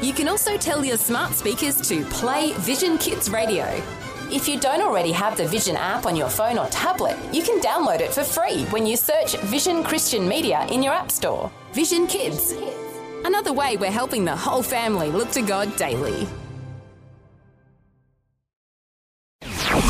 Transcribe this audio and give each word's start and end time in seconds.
You 0.00 0.12
can 0.12 0.28
also 0.28 0.56
tell 0.56 0.84
your 0.84 0.96
smart 0.96 1.34
speakers 1.34 1.80
to 1.88 2.04
play 2.04 2.52
Vision 2.58 2.98
Kids 2.98 3.28
Radio. 3.30 3.64
If 4.30 4.46
you 4.46 4.60
don't 4.60 4.80
already 4.80 5.10
have 5.10 5.36
the 5.36 5.48
Vision 5.48 5.74
app 5.74 6.06
on 6.06 6.14
your 6.14 6.28
phone 6.28 6.56
or 6.56 6.68
tablet, 6.68 7.16
you 7.32 7.42
can 7.42 7.60
download 7.60 8.00
it 8.00 8.12
for 8.12 8.22
free 8.22 8.64
when 8.66 8.86
you 8.86 8.96
search 8.96 9.36
Vision 9.38 9.82
Christian 9.82 10.28
Media 10.28 10.64
in 10.70 10.84
your 10.84 10.92
App 10.92 11.10
Store. 11.10 11.50
Vision 11.72 12.06
Kids. 12.06 12.54
Another 13.24 13.52
way 13.52 13.76
we're 13.76 13.90
helping 13.90 14.24
the 14.24 14.36
whole 14.36 14.62
family 14.62 15.10
look 15.10 15.32
to 15.32 15.42
God 15.42 15.74
daily. 15.76 16.28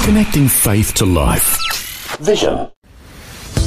Connecting 0.04 0.48
faith 0.48 0.94
to 0.94 1.04
life. 1.04 2.16
Vision. 2.20 2.70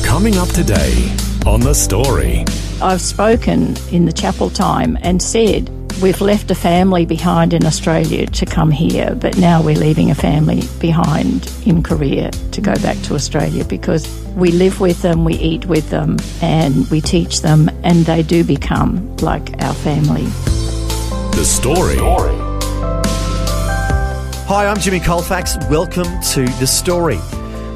Coming 0.03 0.37
up 0.37 0.49
today 0.49 1.15
on 1.45 1.59
The 1.59 1.75
Story. 1.75 2.45
I've 2.81 3.01
spoken 3.01 3.75
in 3.91 4.05
the 4.05 4.11
chapel 4.11 4.49
time 4.49 4.97
and 5.03 5.21
said 5.21 5.69
we've 6.01 6.21
left 6.21 6.49
a 6.49 6.55
family 6.55 7.05
behind 7.05 7.53
in 7.53 7.63
Australia 7.63 8.25
to 8.25 8.45
come 8.45 8.71
here, 8.71 9.13
but 9.13 9.37
now 9.37 9.61
we're 9.61 9.75
leaving 9.75 10.09
a 10.09 10.15
family 10.15 10.61
behind 10.79 11.51
in 11.63 11.83
Korea 11.83 12.31
to 12.31 12.61
go 12.61 12.73
back 12.75 12.97
to 13.03 13.13
Australia 13.13 13.63
because 13.63 14.07
we 14.35 14.51
live 14.51 14.79
with 14.79 15.03
them, 15.03 15.23
we 15.23 15.35
eat 15.35 15.65
with 15.65 15.89
them, 15.91 16.17
and 16.41 16.89
we 16.89 17.01
teach 17.01 17.41
them, 17.41 17.69
and 17.83 18.05
they 18.05 18.23
do 18.23 18.43
become 18.43 19.15
like 19.17 19.61
our 19.61 19.75
family. 19.75 20.23
The 21.35 21.45
Story. 21.45 21.97
Hi, 24.47 24.65
I'm 24.65 24.79
Jimmy 24.79 24.99
Colefax. 24.99 25.57
Welcome 25.69 26.19
to 26.31 26.45
The 26.59 26.67
Story. 26.67 27.19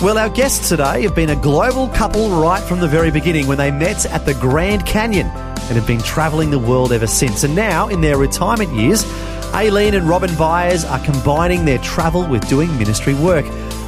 Well, 0.01 0.17
our 0.17 0.29
guests 0.29 0.67
today 0.67 1.03
have 1.03 1.15
been 1.15 1.29
a 1.29 1.35
global 1.35 1.87
couple 1.89 2.29
right 2.29 2.61
from 2.63 2.79
the 2.79 2.87
very 2.87 3.11
beginning 3.11 3.45
when 3.45 3.57
they 3.57 3.71
met 3.71 4.05
at 4.07 4.25
the 4.25 4.33
Grand 4.33 4.85
Canyon 4.85 5.29
and 5.67 5.75
have 5.75 5.87
been 5.87 6.01
travelling 6.01 6.51
the 6.51 6.59
world 6.59 6.91
ever 6.91 7.07
since. 7.07 7.43
And 7.43 7.55
now, 7.55 7.87
in 7.87 8.01
their 8.01 8.17
retirement 8.17 8.73
years, 8.73 9.05
Aileen 9.53 9.93
and 9.93 10.07
Robin 10.07 10.29
Beiers 10.31 10.89
are 10.89 10.99
combining 11.03 11.65
their 11.65 11.77
travel 11.79 12.27
with 12.27 12.47
doing 12.49 12.75
ministry 12.77 13.13
work, 13.13 13.45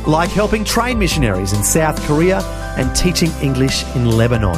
like 0.07 0.29
helping 0.29 0.63
train 0.63 0.97
missionaries 0.97 1.53
in 1.53 1.63
South 1.63 2.01
Korea 2.03 2.41
and 2.77 2.95
teaching 2.95 3.31
English 3.41 3.83
in 3.95 4.05
Lebanon. 4.05 4.57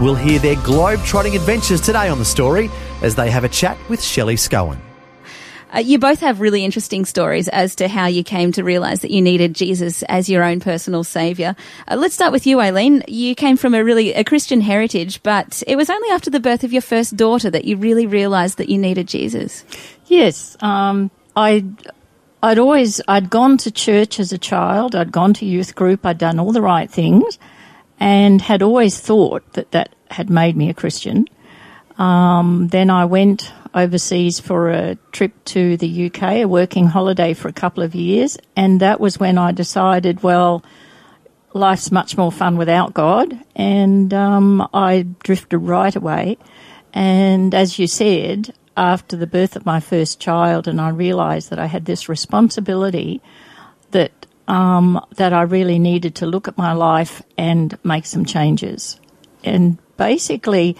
We'll 0.00 0.14
hear 0.14 0.38
their 0.38 0.56
globe-trotting 0.56 1.34
adventures 1.34 1.80
today 1.80 2.08
on 2.08 2.18
The 2.18 2.24
Story 2.24 2.70
as 3.02 3.14
they 3.14 3.30
have 3.30 3.44
a 3.44 3.48
chat 3.48 3.78
with 3.88 4.02
Shelley 4.02 4.36
Scowen. 4.36 4.85
Uh, 5.76 5.80
you 5.80 5.98
both 5.98 6.20
have 6.20 6.40
really 6.40 6.64
interesting 6.64 7.04
stories 7.04 7.48
as 7.48 7.74
to 7.74 7.86
how 7.86 8.06
you 8.06 8.24
came 8.24 8.50
to 8.50 8.64
realize 8.64 9.00
that 9.00 9.10
you 9.10 9.20
needed 9.20 9.54
Jesus 9.54 10.02
as 10.04 10.26
your 10.26 10.42
own 10.42 10.58
personal 10.58 11.04
savior. 11.04 11.54
Uh, 11.86 11.96
let's 11.96 12.14
start 12.14 12.32
with 12.32 12.46
you, 12.46 12.60
Aileen. 12.60 13.02
You 13.06 13.34
came 13.34 13.58
from 13.58 13.74
a 13.74 13.84
really 13.84 14.14
a 14.14 14.24
Christian 14.24 14.62
heritage, 14.62 15.22
but 15.22 15.62
it 15.66 15.76
was 15.76 15.90
only 15.90 16.08
after 16.10 16.30
the 16.30 16.40
birth 16.40 16.64
of 16.64 16.72
your 16.72 16.80
first 16.80 17.14
daughter 17.14 17.50
that 17.50 17.66
you 17.66 17.76
really 17.76 18.06
realized 18.06 18.56
that 18.56 18.70
you 18.70 18.78
needed 18.78 19.06
Jesus. 19.06 19.64
Yes, 20.06 20.56
um, 20.60 21.10
I. 21.34 21.64
I'd 22.42 22.58
always 22.58 23.00
I'd 23.08 23.28
gone 23.28 23.56
to 23.58 23.70
church 23.70 24.20
as 24.20 24.30
a 24.30 24.38
child. 24.38 24.94
I'd 24.94 25.10
gone 25.10 25.34
to 25.34 25.44
youth 25.44 25.74
group. 25.74 26.06
I'd 26.06 26.18
done 26.18 26.38
all 26.38 26.52
the 26.52 26.62
right 26.62 26.88
things, 26.88 27.38
and 27.98 28.40
had 28.40 28.62
always 28.62 29.00
thought 29.00 29.52
that 29.54 29.72
that 29.72 29.94
had 30.10 30.30
made 30.30 30.56
me 30.56 30.70
a 30.70 30.74
Christian. 30.74 31.26
Um, 31.98 32.68
then 32.68 32.88
I 32.88 33.06
went 33.06 33.52
overseas 33.76 34.40
for 34.40 34.70
a 34.70 34.96
trip 35.12 35.32
to 35.44 35.76
the 35.76 36.06
UK, 36.06 36.22
a 36.22 36.44
working 36.46 36.86
holiday 36.86 37.34
for 37.34 37.48
a 37.48 37.52
couple 37.52 37.82
of 37.82 37.94
years, 37.94 38.38
and 38.56 38.80
that 38.80 38.98
was 38.98 39.20
when 39.20 39.38
I 39.38 39.52
decided, 39.52 40.22
well, 40.22 40.64
life's 41.52 41.92
much 41.92 42.16
more 42.16 42.32
fun 42.32 42.56
without 42.56 42.94
God, 42.94 43.38
and 43.54 44.12
um, 44.12 44.66
I 44.72 45.02
drifted 45.22 45.58
right 45.58 45.94
away. 45.94 46.38
And 46.92 47.54
as 47.54 47.78
you 47.78 47.86
said, 47.86 48.54
after 48.76 49.16
the 49.16 49.26
birth 49.26 49.56
of 49.56 49.66
my 49.66 49.80
first 49.80 50.20
child, 50.20 50.66
and 50.66 50.80
I 50.80 50.88
realised 50.88 51.50
that 51.50 51.58
I 51.58 51.66
had 51.66 51.84
this 51.84 52.08
responsibility 52.08 53.20
that 53.90 54.26
um, 54.48 55.04
that 55.16 55.32
I 55.32 55.42
really 55.42 55.78
needed 55.78 56.14
to 56.16 56.26
look 56.26 56.46
at 56.46 56.56
my 56.56 56.72
life 56.72 57.22
and 57.36 57.76
make 57.82 58.06
some 58.06 58.24
changes. 58.24 59.00
And 59.42 59.78
basically, 59.96 60.76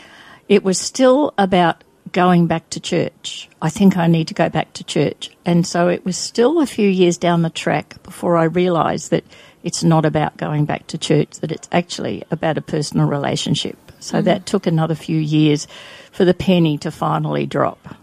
it 0.48 0.62
was 0.62 0.78
still 0.78 1.34
about 1.36 1.82
going 2.12 2.47
back 2.47 2.71
to 2.71 2.81
church. 2.81 3.49
I 3.61 3.69
think 3.71 3.97
I 3.97 4.06
need 4.06 4.28
to 4.28 4.34
go 4.34 4.49
back 4.49 4.72
to 4.75 4.84
church. 4.84 5.31
And 5.44 5.67
so 5.67 5.89
it 5.89 6.05
was 6.05 6.17
still 6.17 6.61
a 6.61 6.67
few 6.67 6.89
years 6.89 7.19
down 7.19 7.43
the 7.43 7.50
track 7.50 8.03
before 8.03 8.37
I 8.37 8.44
realised 8.44 9.11
that 9.11 9.25
it's 9.62 9.83
not 9.83 10.05
about 10.05 10.37
going 10.37 10.65
back 10.65 10.87
to 10.89 10.99
church, 10.99 11.41
that 11.41 11.53
it's 11.53 11.69
actually 11.72 12.22
about 12.31 12.59
a 12.59 12.62
personal 12.62 13.09
relationship. 13.09 13.77
So 13.99 14.19
Mm-hmm. 14.19 14.25
that 14.27 14.47
took 14.47 14.67
another 14.67 14.94
few 14.94 15.19
years 15.19 15.67
for 16.12 16.25
the 16.25 16.34
penny 16.34 16.78
to 16.78 16.91
finally 16.91 17.47
drop. 17.47 17.97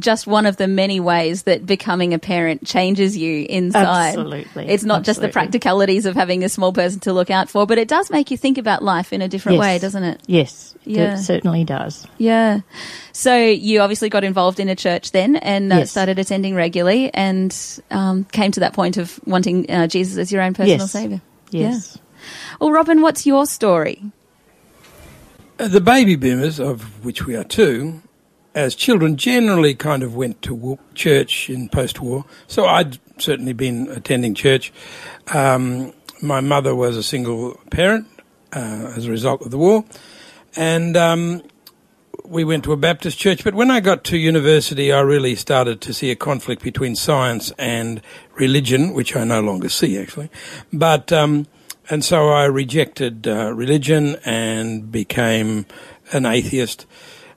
Just 0.00 0.26
one 0.26 0.46
of 0.46 0.56
the 0.56 0.66
many 0.66 0.98
ways 0.98 1.44
that 1.44 1.64
becoming 1.66 2.12
a 2.14 2.18
parent 2.18 2.66
changes 2.66 3.16
you 3.16 3.46
inside. 3.48 4.08
Absolutely. 4.08 4.68
It's 4.68 4.82
not 4.82 5.04
just 5.04 5.20
the 5.20 5.28
practicalities 5.28 6.06
of 6.06 6.16
having 6.16 6.42
a 6.42 6.48
small 6.48 6.72
person 6.72 6.98
to 7.00 7.12
look 7.12 7.30
out 7.30 7.48
for, 7.48 7.66
but 7.66 7.78
it 7.78 7.86
does 7.86 8.10
make 8.10 8.30
you 8.30 8.36
think 8.36 8.58
about 8.58 8.82
life 8.82 9.12
in 9.12 9.20
a 9.22 9.28
different 9.28 9.56
Yes. 9.58 9.60
way, 9.62 9.78
doesn't 9.78 10.02
it? 10.02 10.20
Yes, 10.26 10.74
Yeah. 10.84 11.14
it 11.14 11.18
certainly 11.18 11.64
does. 11.64 12.06
Yeah. 12.18 12.60
So 13.12 13.36
you 13.36 13.80
obviously 13.80 14.08
got 14.08 14.24
involved 14.24 14.58
in 14.58 14.68
a 14.68 14.74
church 14.76 15.12
then 15.12 15.36
and 15.36 15.72
uh, 15.72 15.76
Yes. 15.76 15.90
started 15.90 16.18
attending 16.18 16.54
regularly 16.54 17.12
and 17.14 17.54
um, 17.90 18.24
came 18.32 18.50
to 18.52 18.60
that 18.60 18.72
point 18.72 18.96
of 18.96 19.20
wanting 19.26 19.70
uh, 19.70 19.86
Jesus 19.86 20.16
as 20.18 20.32
your 20.32 20.42
own 20.42 20.54
personal 20.54 20.78
Yes. 20.78 20.90
savior. 20.90 21.20
Yes. 21.50 21.98
Well, 22.60 22.70
Robin, 22.72 23.02
what's 23.02 23.26
your 23.26 23.44
story? 23.46 24.02
Uh, 25.58 25.68
The 25.68 25.80
baby 25.80 26.16
boomers, 26.16 26.58
of 26.58 27.04
which 27.04 27.26
we 27.26 27.36
are 27.36 27.44
two, 27.44 28.00
as 28.54 28.74
children 28.74 29.16
generally 29.16 29.74
kind 29.74 30.02
of 30.02 30.14
went 30.14 30.42
to 30.42 30.78
church 30.94 31.48
in 31.48 31.68
post 31.68 32.00
war. 32.00 32.24
So 32.46 32.66
I'd 32.66 32.98
certainly 33.18 33.52
been 33.52 33.88
attending 33.88 34.34
church. 34.34 34.72
Um, 35.32 35.92
my 36.22 36.40
mother 36.40 36.74
was 36.74 36.96
a 36.96 37.02
single 37.02 37.60
parent 37.70 38.06
uh, 38.52 38.92
as 38.96 39.06
a 39.06 39.10
result 39.10 39.42
of 39.42 39.50
the 39.50 39.58
war. 39.58 39.84
And 40.56 40.96
um, 40.96 41.42
we 42.24 42.44
went 42.44 42.64
to 42.64 42.72
a 42.72 42.76
Baptist 42.76 43.18
church. 43.18 43.44
But 43.44 43.54
when 43.54 43.70
I 43.70 43.80
got 43.80 44.04
to 44.04 44.18
university, 44.18 44.92
I 44.92 45.00
really 45.00 45.34
started 45.34 45.80
to 45.82 45.92
see 45.92 46.10
a 46.10 46.16
conflict 46.16 46.62
between 46.62 46.96
science 46.96 47.52
and 47.58 48.00
religion, 48.34 48.94
which 48.94 49.16
I 49.16 49.24
no 49.24 49.40
longer 49.40 49.68
see 49.68 49.98
actually. 49.98 50.30
But 50.72 51.12
um, 51.12 51.46
and 51.88 52.04
so 52.04 52.28
I 52.28 52.44
rejected 52.44 53.26
uh, 53.26 53.52
religion 53.52 54.16
and 54.24 54.90
became 54.92 55.66
an 56.12 56.24
atheist. 56.24 56.86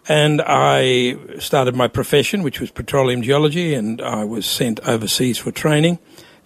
And 0.07 0.41
I 0.45 1.17
started 1.39 1.75
my 1.75 1.87
profession, 1.87 2.43
which 2.43 2.59
was 2.59 2.71
petroleum 2.71 3.21
geology, 3.21 3.73
and 3.73 4.01
I 4.01 4.25
was 4.25 4.45
sent 4.45 4.79
overseas 4.81 5.37
for 5.37 5.51
training. 5.51 5.99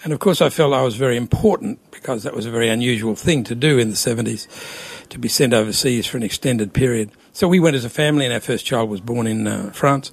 And 0.04 0.14
of 0.14 0.20
course, 0.20 0.42
I 0.42 0.50
felt 0.50 0.74
I 0.74 0.84
was 0.84 0.96
very 0.96 1.18
important 1.18 1.80
because 1.90 2.24
that 2.24 2.36
was 2.36 2.46
a 2.46 2.52
very 2.52 2.70
unusual 2.70 3.16
thing 3.16 3.44
to 3.46 3.56
do 3.56 3.80
in 3.80 3.90
the 3.90 3.96
70s, 3.96 4.48
to 5.10 5.18
be 5.18 5.28
sent 5.28 5.54
overseas 5.54 6.06
for 6.06 6.18
an 6.18 6.24
extended 6.24 6.74
period. 6.74 7.12
So 7.34 7.48
we 7.48 7.60
went 7.60 7.76
as 7.76 7.84
a 7.84 7.90
family, 7.90 8.26
and 8.26 8.34
our 8.34 8.40
first 8.40 8.66
child 8.66 8.90
was 8.90 9.02
born 9.02 9.26
in 9.26 9.48
uh, 9.48 9.72
France. 9.72 10.12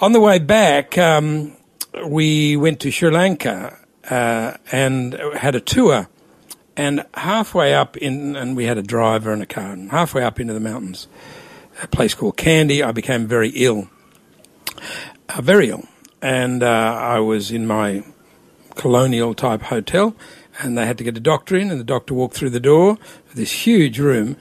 On 0.00 0.12
the 0.12 0.20
way 0.20 0.40
back, 0.40 0.98
um, 0.98 1.56
we 2.06 2.56
went 2.56 2.80
to 2.80 2.90
Sri 2.90 3.10
Lanka 3.10 3.78
uh, 4.10 4.54
and 4.72 5.14
had 5.36 5.54
a 5.54 5.60
tour. 5.60 6.08
And 6.76 7.04
halfway 7.14 7.74
up 7.74 7.96
in, 7.96 8.36
and 8.36 8.56
we 8.56 8.64
had 8.64 8.78
a 8.78 8.82
driver 8.82 9.32
and 9.32 9.42
a 9.42 9.46
car, 9.46 9.72
and 9.72 9.90
halfway 9.90 10.22
up 10.22 10.38
into 10.38 10.54
the 10.54 10.60
mountains, 10.60 11.08
a 11.82 11.88
place 11.88 12.14
called 12.14 12.36
Kandy, 12.36 12.84
I 12.84 12.92
became 12.92 13.26
very 13.26 13.50
ill, 13.50 13.88
uh, 15.28 15.40
very 15.40 15.70
ill. 15.70 15.84
And 16.20 16.62
uh, 16.62 16.66
I 16.66 17.20
was 17.20 17.50
in 17.50 17.66
my 17.66 18.04
colonial 18.74 19.34
type 19.34 19.62
hotel, 19.62 20.16
and 20.60 20.76
they 20.76 20.86
had 20.86 20.98
to 20.98 21.04
get 21.04 21.16
a 21.16 21.20
doctor 21.20 21.56
in, 21.56 21.70
and 21.70 21.78
the 21.78 21.84
doctor 21.84 22.14
walked 22.14 22.34
through 22.34 22.50
the 22.50 22.60
door 22.60 22.92
of 23.28 23.34
this 23.34 23.66
huge 23.66 23.98
room. 23.98 24.36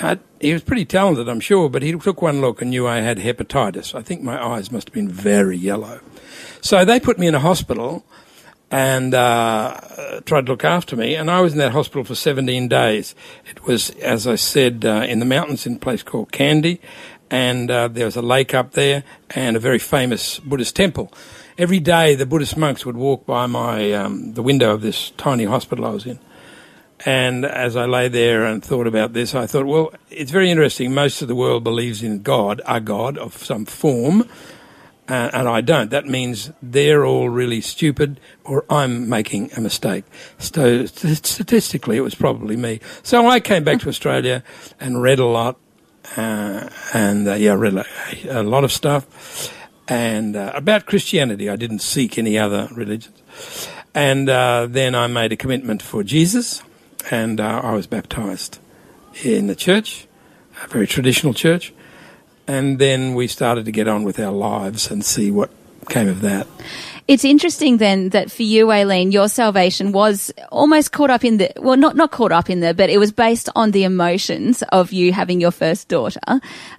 I, 0.00 0.18
he 0.40 0.52
was 0.52 0.62
pretty 0.62 0.84
talented, 0.84 1.28
I'm 1.28 1.40
sure, 1.40 1.68
but 1.68 1.82
he 1.82 1.92
took 1.92 2.22
one 2.22 2.40
look 2.40 2.60
and 2.60 2.70
knew 2.70 2.86
I 2.86 3.00
had 3.00 3.18
hepatitis. 3.18 3.94
I 3.94 4.02
think 4.02 4.22
my 4.22 4.42
eyes 4.42 4.72
must 4.72 4.88
have 4.88 4.94
been 4.94 5.08
very 5.08 5.56
yellow. 5.56 6.00
So 6.60 6.84
they 6.84 6.98
put 7.00 7.18
me 7.18 7.26
in 7.26 7.34
a 7.34 7.40
hospital 7.40 8.04
and 8.70 9.14
uh, 9.14 10.20
tried 10.24 10.46
to 10.46 10.52
look 10.52 10.64
after 10.64 10.96
me, 10.96 11.14
and 11.16 11.30
I 11.30 11.40
was 11.40 11.52
in 11.52 11.58
that 11.58 11.72
hospital 11.72 12.04
for 12.04 12.14
17 12.14 12.68
days. 12.68 13.14
It 13.46 13.64
was, 13.64 13.90
as 13.90 14.26
I 14.26 14.36
said, 14.36 14.84
uh, 14.84 15.04
in 15.08 15.18
the 15.18 15.26
mountains 15.26 15.66
in 15.66 15.74
a 15.74 15.78
place 15.78 16.02
called 16.02 16.30
Kandy, 16.30 16.78
and 17.30 17.70
uh, 17.70 17.88
there 17.88 18.04
was 18.04 18.16
a 18.16 18.22
lake 18.22 18.54
up 18.54 18.72
there 18.72 19.04
and 19.30 19.56
a 19.56 19.60
very 19.60 19.78
famous 19.78 20.38
Buddhist 20.38 20.76
temple. 20.76 21.12
Every 21.58 21.80
day, 21.80 22.14
the 22.14 22.26
Buddhist 22.26 22.56
monks 22.56 22.86
would 22.86 22.96
walk 22.96 23.26
by 23.26 23.46
my 23.46 23.92
um, 23.92 24.34
the 24.34 24.42
window 24.42 24.72
of 24.72 24.82
this 24.82 25.10
tiny 25.16 25.44
hospital 25.44 25.84
I 25.84 25.90
was 25.90 26.06
in. 26.06 26.18
And 27.06 27.46
as 27.46 27.76
I 27.76 27.86
lay 27.86 28.08
there 28.08 28.44
and 28.44 28.62
thought 28.62 28.86
about 28.86 29.14
this, 29.14 29.34
I 29.34 29.46
thought, 29.46 29.66
well, 29.66 29.92
it's 30.10 30.30
very 30.30 30.50
interesting. 30.50 30.92
Most 30.92 31.22
of 31.22 31.28
the 31.28 31.34
world 31.34 31.64
believes 31.64 32.02
in 32.02 32.22
God, 32.22 32.60
a 32.66 32.80
God 32.80 33.16
of 33.16 33.36
some 33.38 33.64
form, 33.64 34.28
uh, 35.10 35.30
and 35.32 35.48
I 35.48 35.60
don't. 35.60 35.90
That 35.90 36.06
means 36.06 36.52
they're 36.62 37.04
all 37.04 37.28
really 37.28 37.60
stupid 37.60 38.20
or 38.44 38.64
I'm 38.70 39.08
making 39.08 39.50
a 39.56 39.60
mistake. 39.60 40.04
So 40.38 40.86
statistically, 40.86 41.96
it 41.96 42.02
was 42.02 42.14
probably 42.14 42.56
me. 42.56 42.80
So 43.02 43.26
I 43.26 43.40
came 43.40 43.64
back 43.64 43.80
to 43.80 43.88
Australia 43.88 44.44
and 44.78 45.02
read 45.02 45.18
a 45.18 45.26
lot, 45.26 45.58
uh, 46.16 46.68
and 46.94 47.28
uh, 47.28 47.34
yeah, 47.34 47.54
read 47.54 47.84
a, 48.28 48.42
lot 48.42 48.64
of 48.64 48.72
stuff. 48.72 49.52
And 49.88 50.36
uh, 50.36 50.52
about 50.54 50.86
Christianity, 50.86 51.50
I 51.50 51.56
didn't 51.56 51.80
seek 51.80 52.16
any 52.16 52.38
other 52.38 52.68
religions. 52.72 53.68
And 53.92 54.28
uh, 54.28 54.68
then 54.70 54.94
I 54.94 55.08
made 55.08 55.32
a 55.32 55.36
commitment 55.36 55.82
for 55.82 56.04
Jesus 56.04 56.62
and 57.10 57.40
uh, 57.40 57.60
I 57.64 57.72
was 57.72 57.86
baptized 57.86 58.58
in 59.24 59.46
the 59.46 59.56
church, 59.56 60.06
a 60.62 60.68
very 60.68 60.86
traditional 60.86 61.34
church. 61.34 61.72
And 62.46 62.78
then 62.78 63.14
we 63.14 63.26
started 63.26 63.64
to 63.66 63.72
get 63.72 63.86
on 63.86 64.02
with 64.02 64.18
our 64.18 64.32
lives 64.32 64.90
and 64.90 65.04
see 65.04 65.30
what 65.30 65.50
came 65.88 66.08
of 66.08 66.20
that. 66.22 66.46
It's 67.10 67.24
interesting 67.24 67.78
then 67.78 68.10
that 68.10 68.30
for 68.30 68.44
you, 68.44 68.70
Aileen, 68.70 69.10
your 69.10 69.26
salvation 69.26 69.90
was 69.90 70.32
almost 70.52 70.92
caught 70.92 71.10
up 71.10 71.24
in 71.24 71.38
the, 71.38 71.50
well, 71.56 71.76
not, 71.76 71.96
not 71.96 72.12
caught 72.12 72.30
up 72.30 72.48
in 72.48 72.60
there, 72.60 72.72
but 72.72 72.88
it 72.88 72.98
was 72.98 73.10
based 73.10 73.48
on 73.56 73.72
the 73.72 73.82
emotions 73.82 74.62
of 74.70 74.92
you 74.92 75.12
having 75.12 75.40
your 75.40 75.50
first 75.50 75.88
daughter. 75.88 76.20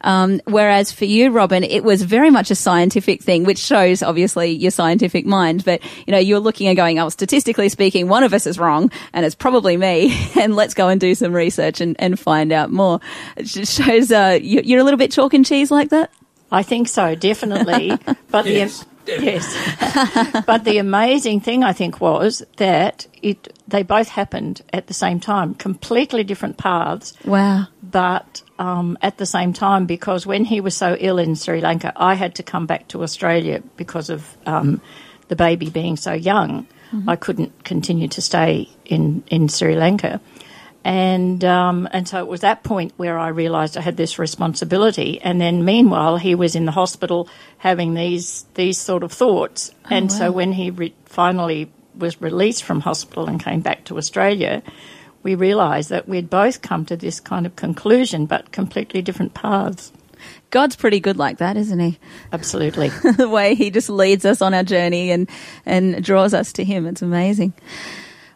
Um, 0.06 0.39
whereas 0.45 0.89
for 0.89 1.04
you, 1.04 1.31
Robin, 1.31 1.66
it 1.66 1.83
was 1.83 2.04
very 2.04 2.30
much 2.30 2.50
a 2.50 2.56
scientific 2.56 3.22
thing, 3.22 3.44
which 3.44 3.57
shows 3.57 4.01
obviously 4.01 4.51
your 4.51 4.72
scientific 4.72 5.25
mind. 5.25 5.66
But, 5.66 5.81
you 6.07 6.13
know, 6.13 6.18
you're 6.18 6.39
looking 6.39 6.69
and 6.69 6.78
going, 6.78 6.98
oh, 6.98 7.10
statistically 7.10 7.68
speaking, 7.68 8.07
one 8.07 8.24
of 8.24 8.33
us 8.33 8.48
is 8.48 8.57
wrong 8.57 8.89
and 9.12 9.25
it's 9.25 9.36
probably 9.36 9.75
me. 9.75 10.18
and 10.39 10.56
let's 10.56 10.74
go 10.74 10.88
and 10.88 11.01
do 11.01 11.13
some 11.13 11.33
research 11.33 11.81
and, 11.81 11.98
and 12.00 12.18
find 12.18 12.54
out 12.54 12.72
more. 12.72 13.01
It 13.36 13.48
just 13.48 13.74
shows, 13.74 14.13
uh, 14.13 14.39
you're 14.42 14.80
a 14.80 14.83
little 14.86 14.98
bit 14.98 15.12
chalk 15.12 15.33
and 15.33 15.45
cheese 15.45 15.72
like 15.72 15.89
that. 15.89 16.10
I 16.50 16.63
think 16.63 16.88
so, 16.88 17.16
definitely. 17.16 17.98
But 18.31 18.45
yes. 18.45 18.80
the 18.80 18.91
Yes. 19.19 20.44
but 20.46 20.63
the 20.63 20.78
amazing 20.78 21.42
thing 21.42 21.63
I 21.63 21.74
think 21.74 22.00
was 22.00 22.44
that 22.58 23.08
it 23.22 23.58
they 23.68 23.84
both 23.84 24.10
happened 24.10 24.62
at 24.74 24.88
the 24.88 24.94
same 24.94 25.19
time, 25.19 25.56
completely 25.56 26.24
different 26.24 26.58
paths. 26.58 27.13
Wow. 27.25 27.68
But 27.81 28.42
um, 28.60 28.98
at 29.02 29.18
the 29.18 29.25
same 29.25 29.54
time, 29.54 29.86
because 29.86 30.25
when 30.25 30.46
he 30.46 30.62
was 30.62 30.75
so 30.75 30.96
ill 31.00 31.18
in 31.18 31.36
Sri 31.36 31.62
Lanka, 31.62 31.94
I 31.96 32.16
had 32.16 32.36
to 32.36 32.44
come 32.44 32.66
back 32.66 32.88
to 32.90 33.04
Australia 33.04 33.62
because 33.78 34.10
of 34.10 34.38
um, 34.46 34.81
the 35.28 35.36
baby 35.36 35.69
being 35.69 35.98
so 35.98 36.14
young. 36.14 36.68
Mm-hmm. 36.92 37.10
I 37.10 37.16
couldn't 37.16 37.64
continue 37.64 38.10
to 38.10 38.22
stay 38.22 38.69
in, 38.86 39.24
in 39.28 39.48
Sri 39.48 39.75
Lanka 39.75 40.19
and 40.83 41.44
um, 41.44 41.88
and 41.92 42.07
so 42.07 42.19
it 42.19 42.28
was 42.28 42.42
that 42.42 42.63
point 42.63 42.94
where 42.98 43.18
I 43.18 43.28
realised 43.28 43.78
I 43.78 43.81
had 43.81 43.98
this 43.98 44.18
responsibility. 44.18 45.22
And 45.22 45.39
then 45.39 45.63
meanwhile, 45.63 46.18
he 46.18 46.33
was 46.33 46.56
in 46.56 46.66
the 46.66 46.72
hospital 46.72 47.30
having 47.60 47.94
these 47.94 48.45
these 48.56 48.78
sort 48.78 49.04
of 49.04 49.12
thoughts. 49.12 49.72
Oh, 49.86 49.89
and 49.92 50.10
wow. 50.10 50.18
so 50.18 50.31
when 50.31 50.54
he 50.54 50.72
re- 50.72 50.95
finally 51.06 51.72
was 51.95 52.19
released 52.22 52.63
from 52.63 52.80
hospital 52.80 53.28
and 53.28 53.44
came 53.44 53.62
back 53.62 53.83
to 53.86 53.98
Australia, 53.98 54.63
we 55.22 55.36
realised 55.36 55.89
that 55.89 56.07
we'd 56.07 56.30
both 56.30 56.62
come 56.62 56.86
to 56.86 56.98
this 56.98 57.19
kind 57.19 57.45
of 57.45 57.56
conclusion, 57.56 58.25
but 58.25 58.51
completely 58.51 59.01
different 59.01 59.33
paths. 59.33 59.92
God's 60.50 60.75
pretty 60.75 61.00
good 61.00 61.18
like 61.18 61.38
that, 61.38 61.57
isn't 61.57 61.80
he? 61.80 62.00
Absolutely. 62.31 62.89
the 63.18 63.30
way 63.30 63.56
he 63.56 63.69
just 63.72 63.89
leads 63.89 64.25
us 64.25 64.42
on 64.42 64.54
our 64.54 64.63
journey 64.63 65.12
and, 65.12 65.30
and 65.66 66.04
draws 66.04 66.33
us 66.33 66.54
to 66.54 66.63
him. 66.63 66.86
It's 66.86 67.01
amazing. 67.01 67.54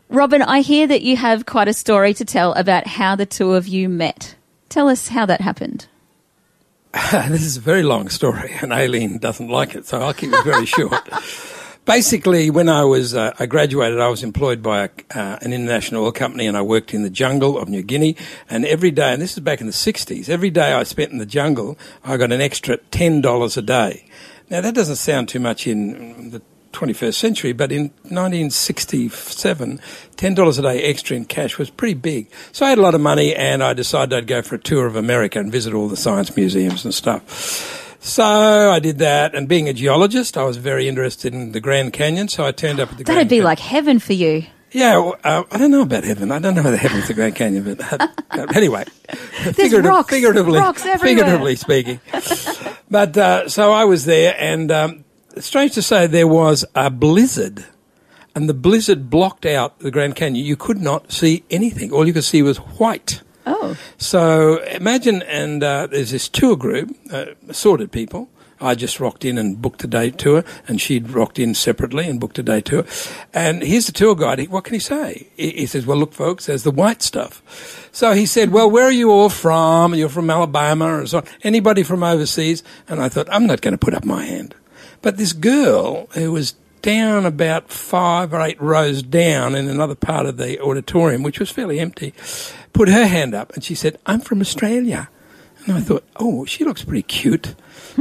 Robin, 0.09 0.41
I 0.41 0.61
hear 0.61 0.85
that 0.87 1.01
you 1.01 1.17
have 1.17 1.45
quite 1.45 1.67
a 1.67 1.73
story 1.73 2.13
to 2.13 2.25
tell 2.25 2.53
about 2.53 2.85
how 2.85 3.15
the 3.15 3.25
two 3.25 3.53
of 3.53 3.67
you 3.67 3.89
met. 3.89 4.35
Tell 4.69 4.87
us 4.87 5.07
how 5.07 5.25
that 5.25 5.41
happened. 5.41 5.87
this 7.11 7.43
is 7.43 7.57
a 7.57 7.61
very 7.61 7.83
long 7.83 8.07
story, 8.09 8.53
and 8.61 8.71
Aileen 8.71 9.17
doesn't 9.17 9.49
like 9.49 9.75
it, 9.75 9.85
so 9.85 9.99
I'll 9.99 10.13
keep 10.13 10.31
it 10.31 10.43
very 10.43 10.65
short. 10.65 11.09
Basically, 11.85 12.49
when 12.49 12.69
I 12.69 12.83
was 12.83 13.13
uh, 13.13 13.33
I 13.37 13.47
graduated, 13.47 13.99
I 13.99 14.07
was 14.07 14.23
employed 14.23 14.63
by 14.63 14.85
a, 14.85 14.89
uh, 15.13 15.37
an 15.41 15.53
international 15.53 16.05
oil 16.05 16.11
company, 16.11 16.47
and 16.47 16.55
I 16.55 16.61
worked 16.61 16.93
in 16.93 17.03
the 17.03 17.09
jungle 17.09 17.57
of 17.57 17.67
New 17.67 17.83
Guinea. 17.83 18.15
And 18.49 18.65
every 18.65 18.91
day, 18.91 19.11
and 19.11 19.21
this 19.21 19.33
is 19.33 19.39
back 19.39 19.59
in 19.59 19.67
the 19.67 19.73
'60s, 19.73 20.29
every 20.29 20.49
day 20.49 20.73
I 20.73 20.83
spent 20.83 21.11
in 21.11 21.17
the 21.17 21.25
jungle, 21.25 21.77
I 22.03 22.17
got 22.17 22.31
an 22.31 22.41
extra 22.41 22.77
ten 22.77 23.21
dollars 23.21 23.57
a 23.57 23.61
day. 23.61 24.05
Now 24.49 24.61
that 24.61 24.73
doesn't 24.73 24.95
sound 24.95 25.29
too 25.29 25.39
much 25.39 25.67
in 25.67 26.31
the 26.31 26.41
21st 26.75 27.13
century, 27.15 27.53
but 27.53 27.71
in 27.71 27.83
1967, 28.09 29.79
$10 30.15 30.59
a 30.59 30.61
day 30.61 30.83
extra 30.83 31.17
in 31.17 31.25
cash 31.25 31.57
was 31.57 31.69
pretty 31.69 31.93
big. 31.93 32.29
So 32.51 32.65
I 32.65 32.69
had 32.69 32.77
a 32.77 32.81
lot 32.81 32.95
of 32.95 33.01
money 33.01 33.35
and 33.35 33.63
I 33.63 33.73
decided 33.73 34.13
I'd 34.13 34.27
go 34.27 34.41
for 34.41 34.55
a 34.55 34.59
tour 34.59 34.85
of 34.85 34.95
America 34.95 35.39
and 35.39 35.51
visit 35.51 35.73
all 35.73 35.87
the 35.87 35.97
science 35.97 36.35
museums 36.35 36.85
and 36.85 36.93
stuff. 36.93 37.81
So 37.99 38.23
I 38.23 38.77
did 38.77 38.99
that, 38.99 39.33
and 39.33 39.47
being 39.47 39.67
a 39.67 39.73
geologist, 39.73 40.37
I 40.37 40.43
was 40.43 40.57
very 40.57 40.87
interested 40.87 41.33
in 41.33 41.53
the 41.53 41.59
Grand 41.59 41.91
Canyon. 41.91 42.27
So 42.27 42.45
I 42.45 42.51
turned 42.51 42.79
up 42.79 42.91
at 42.91 42.99
the. 42.99 43.03
That'd 43.03 43.15
Grand 43.15 43.29
be 43.29 43.35
Canyon. 43.37 43.45
like 43.45 43.59
heaven 43.59 43.97
for 43.97 44.13
you. 44.13 44.45
Yeah, 44.71 44.97
well, 44.97 45.15
uh, 45.23 45.43
I 45.49 45.57
don't 45.57 45.71
know 45.71 45.81
about 45.81 46.03
heaven. 46.03 46.31
I 46.31 46.39
don't 46.39 46.53
know 46.53 46.61
about 46.61 46.77
heaven's 46.77 47.07
the 47.07 47.13
Grand 47.13 47.35
Canyon, 47.35 47.63
but 47.63 47.81
uh, 47.99 48.07
anyway, 48.53 48.83
figurative, 49.53 49.85
rocks, 49.85 50.09
figuratively, 50.09 50.59
rocks 50.59 50.83
figuratively 50.83 51.55
speaking. 51.55 52.01
but 52.91 53.17
uh, 53.17 53.47
so 53.47 53.71
I 53.71 53.85
was 53.85 54.03
there, 54.03 54.35
and 54.37 54.69
um, 54.71 55.04
strange 55.39 55.73
to 55.73 55.81
say, 55.81 56.07
there 56.07 56.27
was 56.27 56.65
a 56.75 56.89
blizzard, 56.89 57.65
and 58.33 58.49
the 58.49 58.53
blizzard 58.53 59.09
blocked 59.09 59.45
out 59.45 59.79
the 59.79 59.91
Grand 59.91 60.15
Canyon. 60.15 60.45
You 60.45 60.55
could 60.55 60.81
not 60.81 61.11
see 61.11 61.43
anything. 61.49 61.91
All 61.91 62.07
you 62.07 62.13
could 62.13 62.23
see 62.23 62.41
was 62.41 62.57
white. 62.57 63.21
Oh. 63.45 63.77
So 63.97 64.61
imagine, 64.63 65.21
and 65.23 65.63
uh, 65.63 65.87
there's 65.87 66.11
this 66.11 66.27
tour 66.27 66.55
group, 66.55 66.95
uh, 67.11 67.25
assorted 67.47 67.91
people. 67.91 68.29
I 68.59 68.73
just 68.73 68.99
rocked 68.99 69.25
in 69.25 69.37
and 69.37 69.61
booked 69.61 69.83
a 69.83 69.87
day 69.87 70.11
tour, 70.11 70.43
and 70.67 70.79
she'd 70.79 71.09
rocked 71.09 71.39
in 71.39 71.53
separately 71.53 72.07
and 72.07 72.19
booked 72.19 72.39
a 72.39 72.43
day 72.43 72.61
tour. 72.61 72.85
And 73.33 73.61
here's 73.61 73.85
the 73.85 73.91
tour 73.91 74.15
guide. 74.15 74.47
what 74.47 74.63
can 74.63 74.73
he 74.73 74.79
say? 74.79 75.27
He, 75.35 75.51
he, 75.51 75.65
says, 75.65 75.85
"Well, 75.85 75.97
look, 75.97 76.13
folks, 76.13 76.45
there's 76.45 76.63
the 76.63 76.71
white 76.71 77.01
stuff." 77.01 77.89
So 77.91 78.13
he 78.13 78.25
said, 78.25 78.51
"Well, 78.51 78.71
where 78.71 78.85
are 78.85 78.91
you 78.91 79.11
all 79.11 79.29
from? 79.29 79.93
You're 79.93 80.09
from 80.09 80.29
Alabama, 80.29 81.01
or 81.01 81.05
so 81.05 81.17
on. 81.19 81.25
Anybody 81.43 81.83
from 81.83 82.01
overseas?" 82.03 82.63
And 82.87 83.01
I 83.01 83.09
thought, 83.09 83.27
I'm 83.29 83.45
not 83.45 83.61
going 83.61 83.73
to 83.73 83.77
put 83.77 83.93
up 83.93 84.05
my 84.05 84.23
hand. 84.23 84.55
But 85.05 85.17
this 85.17 85.33
girl 85.33 86.07
who 86.15 86.31
was 86.31 86.55
down 86.81 87.27
about 87.27 87.69
five 87.69 88.33
or 88.33 88.41
eight 88.41 88.59
rows 88.59 89.03
down 89.03 89.53
in 89.53 89.69
another 89.69 89.93
part 89.93 90.25
of 90.25 90.37
the 90.37 90.59
auditorium, 90.59 91.21
which 91.21 91.39
was 91.39 91.51
fairly 91.51 91.79
empty, 91.79 92.11
put 92.73 92.89
her 92.89 93.05
hand 93.05 93.35
up 93.35 93.53
and 93.53 93.63
she 93.63 93.75
said, 93.75 93.99
I'm 94.07 94.19
from 94.19 94.41
Australia. 94.41 95.07
And 95.67 95.77
I 95.77 95.81
thought, 95.81 96.05
oh, 96.15 96.45
she 96.45 96.65
looks 96.65 96.83
pretty 96.83 97.03
cute. 97.03 97.53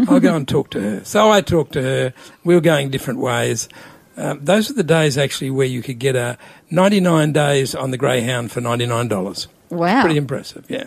I'll 0.09 0.19
go 0.19 0.35
and 0.35 0.49
talk 0.49 0.71
to 0.71 0.81
her. 0.81 1.05
So 1.05 1.31
I 1.31 1.43
talked 1.43 1.73
to 1.75 1.83
her. 1.83 2.15
We 2.43 2.55
were 2.55 2.63
going 2.63 2.89
different 2.89 3.21
ways. 3.21 3.69
Um, 4.17 4.43
those 4.43 4.71
are 4.71 4.75
the 4.75 4.83
days 4.83 5.19
actually 5.19 5.51
where 5.51 5.67
you 5.67 5.83
could 5.83 5.99
get 5.99 6.17
a 6.17 6.39
99 6.71 7.35
days 7.35 7.75
on 7.75 7.91
the 7.91 7.99
Greyhound 7.99 8.51
for 8.51 8.63
$99. 8.63 9.47
Wow. 9.71 10.03
Pretty 10.03 10.17
impressive, 10.17 10.67
yeah. 10.69 10.87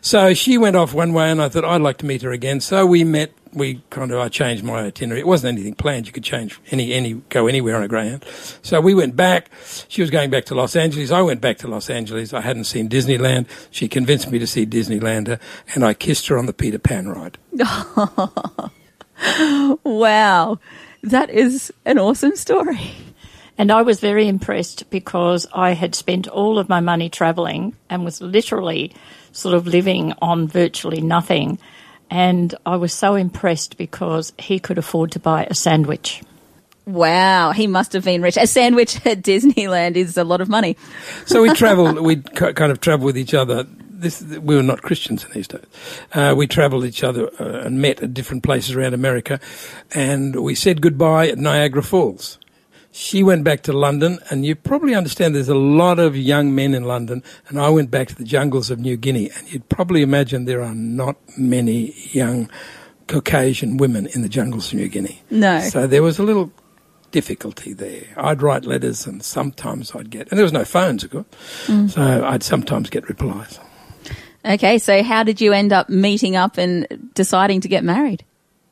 So 0.00 0.34
she 0.34 0.58
went 0.58 0.76
off 0.76 0.92
one 0.92 1.12
way 1.12 1.30
and 1.30 1.40
I 1.40 1.48
thought 1.48 1.64
I'd 1.64 1.80
like 1.80 1.98
to 1.98 2.06
meet 2.06 2.22
her 2.22 2.32
again. 2.32 2.60
So 2.60 2.86
we 2.86 3.04
met 3.04 3.32
we 3.52 3.82
kind 3.90 4.12
of 4.12 4.18
I 4.18 4.28
changed 4.28 4.64
my 4.64 4.80
itinerary. 4.80 5.20
It 5.20 5.26
wasn't 5.26 5.56
anything 5.56 5.74
planned. 5.74 6.06
You 6.06 6.12
could 6.12 6.24
change 6.24 6.60
any 6.70 6.92
any 6.92 7.14
go 7.28 7.46
anywhere 7.46 7.76
on 7.76 7.82
a 7.82 7.88
Greyhound. 7.88 8.24
So 8.62 8.80
we 8.80 8.94
went 8.94 9.16
back. 9.16 9.50
She 9.88 10.00
was 10.00 10.10
going 10.10 10.30
back 10.30 10.44
to 10.46 10.54
Los 10.54 10.76
Angeles. 10.76 11.10
I 11.10 11.22
went 11.22 11.40
back 11.40 11.58
to 11.58 11.68
Los 11.68 11.90
Angeles. 11.90 12.32
I 12.32 12.40
hadn't 12.40 12.64
seen 12.64 12.88
Disneyland. 12.88 13.46
She 13.70 13.88
convinced 13.88 14.30
me 14.30 14.38
to 14.38 14.46
see 14.46 14.66
Disneyland, 14.66 15.38
and 15.74 15.84
I 15.84 15.94
kissed 15.94 16.28
her 16.28 16.38
on 16.38 16.46
the 16.46 16.52
Peter 16.52 16.78
Pan 16.78 17.08
ride. 17.08 17.38
wow, 19.84 20.58
that 21.02 21.30
is 21.30 21.72
an 21.84 21.98
awesome 21.98 22.36
story. 22.36 22.92
And 23.58 23.72
I 23.72 23.82
was 23.82 24.00
very 24.00 24.28
impressed 24.28 24.88
because 24.88 25.46
I 25.52 25.72
had 25.72 25.94
spent 25.94 26.28
all 26.28 26.58
of 26.58 26.68
my 26.68 26.80
money 26.80 27.10
travelling 27.10 27.74
and 27.90 28.04
was 28.04 28.20
literally 28.20 28.94
sort 29.32 29.54
of 29.54 29.66
living 29.66 30.14
on 30.22 30.48
virtually 30.48 31.00
nothing 31.00 31.58
and 32.10 32.54
I 32.64 32.76
was 32.76 32.92
so 32.92 33.14
impressed 33.14 33.76
because 33.76 34.32
he 34.38 34.58
could 34.58 34.78
afford 34.78 35.12
to 35.12 35.20
buy 35.20 35.44
a 35.44 35.54
sandwich. 35.54 36.22
Wow, 36.86 37.52
he 37.52 37.66
must 37.66 37.92
have 37.92 38.04
been 38.04 38.22
rich. 38.22 38.38
A 38.38 38.46
sandwich 38.46 39.04
at 39.06 39.22
Disneyland 39.22 39.96
is 39.96 40.16
a 40.16 40.24
lot 40.24 40.40
of 40.40 40.48
money. 40.48 40.76
so 41.26 41.42
we 41.42 41.52
travelled, 41.52 42.00
we 42.00 42.16
kind 42.16 42.72
of 42.72 42.80
travelled 42.80 43.06
with 43.06 43.18
each 43.18 43.34
other. 43.34 43.66
This, 43.90 44.22
we 44.22 44.54
were 44.54 44.62
not 44.62 44.80
Christians 44.82 45.24
in 45.24 45.32
these 45.32 45.48
days. 45.48 45.64
Uh, 46.14 46.32
we 46.36 46.46
travelled 46.46 46.84
each 46.84 47.02
other 47.02 47.28
uh, 47.40 47.66
and 47.66 47.82
met 47.82 48.00
at 48.00 48.14
different 48.14 48.44
places 48.44 48.76
around 48.76 48.94
America, 48.94 49.40
and 49.92 50.36
we 50.36 50.54
said 50.54 50.80
goodbye 50.80 51.28
at 51.28 51.38
Niagara 51.38 51.82
Falls. 51.82 52.38
She 52.90 53.22
went 53.22 53.44
back 53.44 53.62
to 53.64 53.72
London, 53.72 54.18
and 54.30 54.44
you 54.44 54.54
probably 54.56 54.94
understand 54.94 55.34
there's 55.34 55.48
a 55.48 55.54
lot 55.54 55.98
of 55.98 56.16
young 56.16 56.54
men 56.54 56.74
in 56.74 56.84
London, 56.84 57.22
and 57.48 57.60
I 57.60 57.68
went 57.68 57.90
back 57.90 58.08
to 58.08 58.14
the 58.14 58.24
jungles 58.24 58.70
of 58.70 58.78
New 58.80 58.96
Guinea, 58.96 59.30
and 59.36 59.52
you'd 59.52 59.68
probably 59.68 60.02
imagine 60.02 60.46
there 60.46 60.62
are 60.62 60.74
not 60.74 61.16
many 61.36 61.94
young 62.12 62.50
Caucasian 63.06 63.76
women 63.76 64.06
in 64.14 64.22
the 64.22 64.28
jungles 64.28 64.72
of 64.72 64.78
New 64.78 64.88
Guinea. 64.88 65.22
No. 65.30 65.60
So 65.60 65.86
there 65.86 66.02
was 66.02 66.18
a 66.18 66.22
little 66.22 66.50
difficulty 67.10 67.72
there. 67.72 68.02
I'd 68.16 68.42
write 68.42 68.64
letters, 68.64 69.06
and 69.06 69.22
sometimes 69.22 69.94
I'd 69.94 70.10
get, 70.10 70.28
and 70.30 70.38
there 70.38 70.44
was 70.44 70.52
no 70.52 70.64
phones, 70.64 71.04
of 71.04 71.10
course, 71.10 71.26
Mm. 71.66 71.90
so 71.90 72.24
I'd 72.26 72.42
sometimes 72.42 72.90
get 72.90 73.08
replies. 73.08 73.60
Okay, 74.44 74.78
so 74.78 75.02
how 75.02 75.22
did 75.24 75.40
you 75.40 75.52
end 75.52 75.72
up 75.72 75.88
meeting 75.88 76.36
up 76.36 76.58
and 76.58 77.10
deciding 77.14 77.60
to 77.60 77.68
get 77.68 77.84
married? 77.84 78.24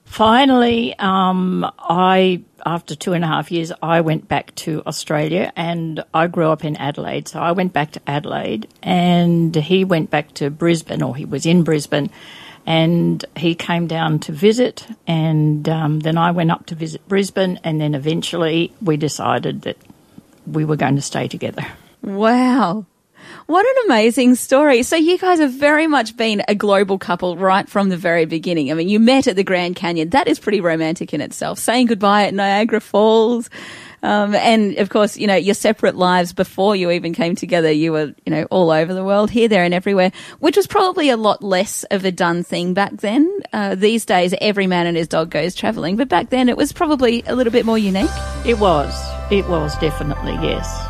Finally, 0.04 0.94
um, 0.99 1.70
I 1.78 2.40
after 2.66 2.96
two 2.96 3.12
and 3.12 3.25
a 3.25 3.28
half 3.28 3.52
years, 3.52 3.73
I 3.80 4.00
went 4.00 4.26
back 4.26 4.54
to 4.56 4.82
Australia, 4.87 5.52
and 5.54 6.02
I 6.12 6.26
grew 6.26 6.49
up 6.50 6.64
in 6.64 6.76
Adelaide. 6.76 7.28
So 7.28 7.40
I 7.40 7.52
went 7.52 7.73
back 7.73 7.92
to 7.92 8.00
Adelaide, 8.06 8.68
and 8.82 9.54
he 9.54 9.85
went 9.85 10.11
back 10.11 10.35
to 10.35 10.50
Brisbane, 10.50 11.02
or 11.02 11.14
he 11.14 11.25
was 11.25 11.46
in 11.46 11.62
Brisbane, 11.62 12.11
and 12.66 13.25
he 13.37 13.54
came 13.54 13.87
down 13.87 14.18
to 14.18 14.32
visit, 14.32 14.87
and 15.06 15.68
um, 15.68 16.00
then 16.00 16.18
I 16.18 16.32
went 16.32 16.50
up 16.50 16.66
to 16.66 16.75
visit 16.75 17.06
Brisbane, 17.08 17.61
and 17.62 17.80
then 17.80 17.94
eventually 17.94 18.73
we 18.82 18.96
decided 18.96 19.62
that 19.62 19.76
we 20.44 20.64
were 20.64 20.76
going 20.76 20.96
to 20.96 21.02
stay 21.02 21.28
together. 21.28 21.64
Wow. 22.02 22.85
What 23.47 23.65
an 23.65 23.85
amazing 23.87 24.35
story. 24.35 24.83
So 24.83 24.97
you 24.97 25.19
guys 25.19 25.38
have 25.38 25.53
very 25.53 25.87
much 25.87 26.17
been 26.17 26.43
a 26.49 26.55
global 26.57 26.99
couple 26.99 27.37
right 27.37 27.69
from 27.69 27.91
the 27.91 27.97
very 27.97 28.25
beginning. 28.25 28.73
I 28.73 28.75
mean, 28.75 28.88
you 28.88 28.99
met 28.99 29.29
at 29.29 29.37
the 29.37 29.45
Grand 29.45 29.76
Canyon. 29.76 30.11
That 30.11 30.26
is 30.26 30.41
pretty 30.41 30.61
romantic 30.61 31.15
in 31.15 31.21
itself. 31.21 31.61
Saying 31.61 31.87
goodbye 31.87 32.26
at 32.26 32.35
Niagara 32.35 32.81
Falls. 32.81 33.49
Um, 34.03 34.35
and 34.35 34.76
of 34.79 34.88
course, 34.88 35.17
you 35.17 35.29
know, 35.29 35.37
your 35.37 35.55
separate 35.55 35.95
lives 35.95 36.33
before 36.33 36.75
you 36.75 36.91
even 36.91 37.15
came 37.15 37.37
together, 37.37 37.71
you 37.71 37.93
were, 37.93 38.15
you 38.25 38.31
know, 38.31 38.45
all 38.50 38.73
over 38.73 38.93
the 38.93 39.05
world, 39.05 39.31
here, 39.31 39.47
there 39.47 39.62
and 39.62 39.73
everywhere, 39.73 40.11
which 40.41 40.57
was 40.57 40.67
probably 40.67 41.09
a 41.11 41.17
lot 41.17 41.41
less 41.41 41.85
of 41.85 42.05
a 42.05 42.11
done 42.11 42.43
thing 42.43 42.75
back 42.75 42.97
then. 42.97 43.31
Uh, 43.53 43.76
these 43.76 44.05
days, 44.05 44.35
every 44.41 44.67
man 44.67 44.87
and 44.87 44.97
his 44.97 45.07
dog 45.07 45.31
goes 45.31 45.55
traveling, 45.55 45.95
but 45.95 46.09
back 46.09 46.31
then 46.31 46.49
it 46.49 46.57
was 46.57 46.73
probably 46.73 47.23
a 47.26 47.35
little 47.37 47.53
bit 47.53 47.65
more 47.65 47.79
unique. 47.79 48.11
It 48.45 48.59
was. 48.59 48.93
It 49.31 49.49
was 49.49 49.76
definitely, 49.79 50.35
yes. 50.35 50.86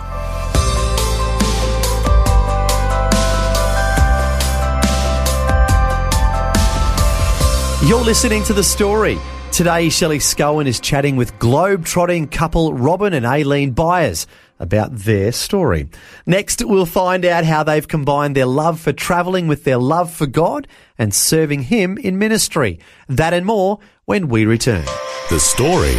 You're 7.87 8.03
listening 8.03 8.43
to 8.45 8.53
The 8.53 8.65
Story. 8.65 9.17
Today, 9.53 9.91
Shelley 9.91 10.19
Scowen 10.19 10.67
is 10.67 10.81
chatting 10.81 11.15
with 11.15 11.39
globe-trotting 11.39 12.27
couple 12.27 12.75
Robin 12.75 13.13
and 13.13 13.25
Aileen 13.25 13.77
Beiers 13.77 14.27
about 14.59 14.93
their 14.93 15.31
story. 15.31 15.89
Next, 16.27 16.65
we'll 16.65 16.85
find 16.85 17.25
out 17.25 17.45
how 17.45 17.63
they've 17.63 17.87
combined 17.87 18.35
their 18.35 18.45
love 18.47 18.81
for 18.81 18.93
travelling 18.93 19.47
with 19.47 19.63
their 19.63 19.79
love 19.79 20.13
for 20.13 20.27
God 20.27 20.67
and 20.99 21.15
serving 21.15 21.63
Him 21.63 21.97
in 21.97 22.19
ministry. 22.19 22.81
That 23.09 23.33
and 23.33 23.47
more 23.47 23.79
when 24.05 24.27
we 24.27 24.47
return. 24.47 24.85
The 25.31 25.39
Story. 25.39 25.95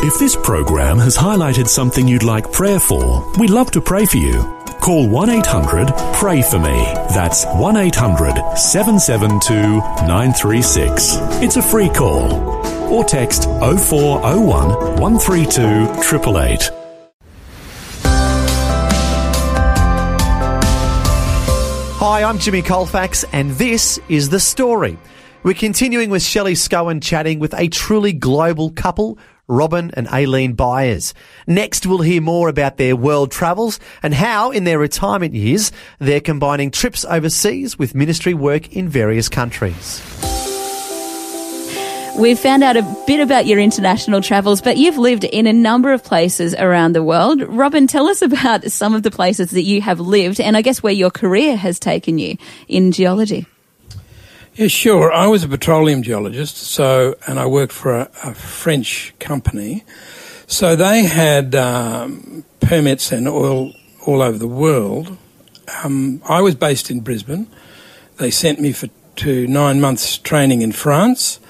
If 0.00 0.18
this 0.18 0.34
program 0.34 0.98
has 0.98 1.16
highlighted 1.16 1.68
something 1.68 2.08
you'd 2.08 2.24
like 2.24 2.50
prayer 2.50 2.80
for, 2.80 3.24
we'd 3.38 3.50
love 3.50 3.70
to 3.70 3.80
pray 3.80 4.06
for 4.06 4.16
you. 4.16 4.61
Call 4.82 5.08
1 5.08 5.30
800 5.30 5.92
Pray 6.14 6.42
For 6.42 6.58
Me. 6.58 6.82
That's 7.14 7.44
1 7.44 7.76
800 7.76 8.58
772 8.58 9.54
936. 9.54 11.18
It's 11.40 11.56
a 11.56 11.62
free 11.62 11.88
call. 11.88 12.32
Or 12.92 13.04
text 13.04 13.44
0401 13.44 14.98
132 15.00 15.62
888. 15.62 16.70
Hi, 22.00 22.24
I'm 22.24 22.38
Jimmy 22.40 22.62
Colefax, 22.62 23.24
and 23.32 23.52
this 23.52 24.00
is 24.08 24.30
The 24.30 24.40
Story. 24.40 24.98
We're 25.44 25.54
continuing 25.54 26.10
with 26.10 26.24
Shelley 26.24 26.54
Scowen 26.54 27.00
chatting 27.00 27.38
with 27.38 27.54
a 27.54 27.68
truly 27.68 28.12
global 28.12 28.70
couple, 28.70 29.16
Robin 29.48 29.90
and 29.94 30.08
Aileen 30.08 30.56
Beiers. 30.56 31.14
Next, 31.46 31.86
we'll 31.86 32.00
hear 32.00 32.22
more 32.22 32.48
about 32.48 32.76
their 32.76 32.96
world 32.96 33.30
travels 33.30 33.80
and 34.02 34.14
how, 34.14 34.50
in 34.50 34.64
their 34.64 34.78
retirement 34.78 35.34
years, 35.34 35.72
they're 35.98 36.20
combining 36.20 36.70
trips 36.70 37.04
overseas 37.04 37.78
with 37.78 37.94
ministry 37.94 38.34
work 38.34 38.72
in 38.72 38.88
various 38.88 39.28
countries. 39.28 40.00
We've 42.18 42.38
found 42.38 42.62
out 42.62 42.76
a 42.76 42.82
bit 43.06 43.20
about 43.20 43.46
your 43.46 43.58
international 43.58 44.20
travels, 44.20 44.60
but 44.60 44.76
you've 44.76 44.98
lived 44.98 45.24
in 45.24 45.46
a 45.46 45.52
number 45.52 45.94
of 45.94 46.04
places 46.04 46.54
around 46.54 46.92
the 46.92 47.02
world. 47.02 47.40
Robin, 47.40 47.86
tell 47.86 48.06
us 48.06 48.20
about 48.20 48.70
some 48.70 48.94
of 48.94 49.02
the 49.02 49.10
places 49.10 49.50
that 49.52 49.62
you 49.62 49.80
have 49.80 49.98
lived 49.98 50.38
and 50.38 50.54
I 50.54 50.60
guess 50.60 50.82
where 50.82 50.92
your 50.92 51.10
career 51.10 51.56
has 51.56 51.78
taken 51.78 52.18
you 52.18 52.36
in 52.68 52.92
geology. 52.92 53.46
Yeah, 54.54 54.66
sure. 54.66 55.10
I 55.10 55.28
was 55.28 55.44
a 55.44 55.48
petroleum 55.48 56.02
geologist, 56.02 56.58
so 56.58 57.16
and 57.26 57.40
I 57.40 57.46
worked 57.46 57.72
for 57.72 58.00
a, 58.00 58.10
a 58.22 58.34
French 58.34 59.14
company. 59.18 59.82
So 60.46 60.76
they 60.76 61.04
had 61.04 61.54
um, 61.54 62.44
permits 62.60 63.12
and 63.12 63.26
oil 63.26 63.72
all 64.06 64.20
over 64.20 64.36
the 64.36 64.46
world. 64.46 65.16
Um, 65.82 66.20
I 66.28 66.42
was 66.42 66.54
based 66.54 66.90
in 66.90 67.00
Brisbane. 67.00 67.46
They 68.18 68.30
sent 68.30 68.60
me 68.60 68.72
for 68.72 68.88
to 69.16 69.46
nine 69.46 69.80
months 69.80 70.18
training 70.18 70.60
in 70.60 70.72
France. 70.72 71.40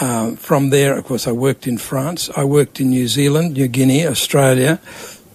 Uh, 0.00 0.34
from 0.36 0.70
there, 0.70 0.96
of 0.96 1.04
course, 1.04 1.26
I 1.26 1.32
worked 1.32 1.66
in 1.66 1.76
France. 1.76 2.30
I 2.34 2.44
worked 2.44 2.80
in 2.80 2.88
New 2.88 3.08
Zealand, 3.08 3.54
New 3.54 3.68
Guinea, 3.68 4.06
Australia 4.06 4.80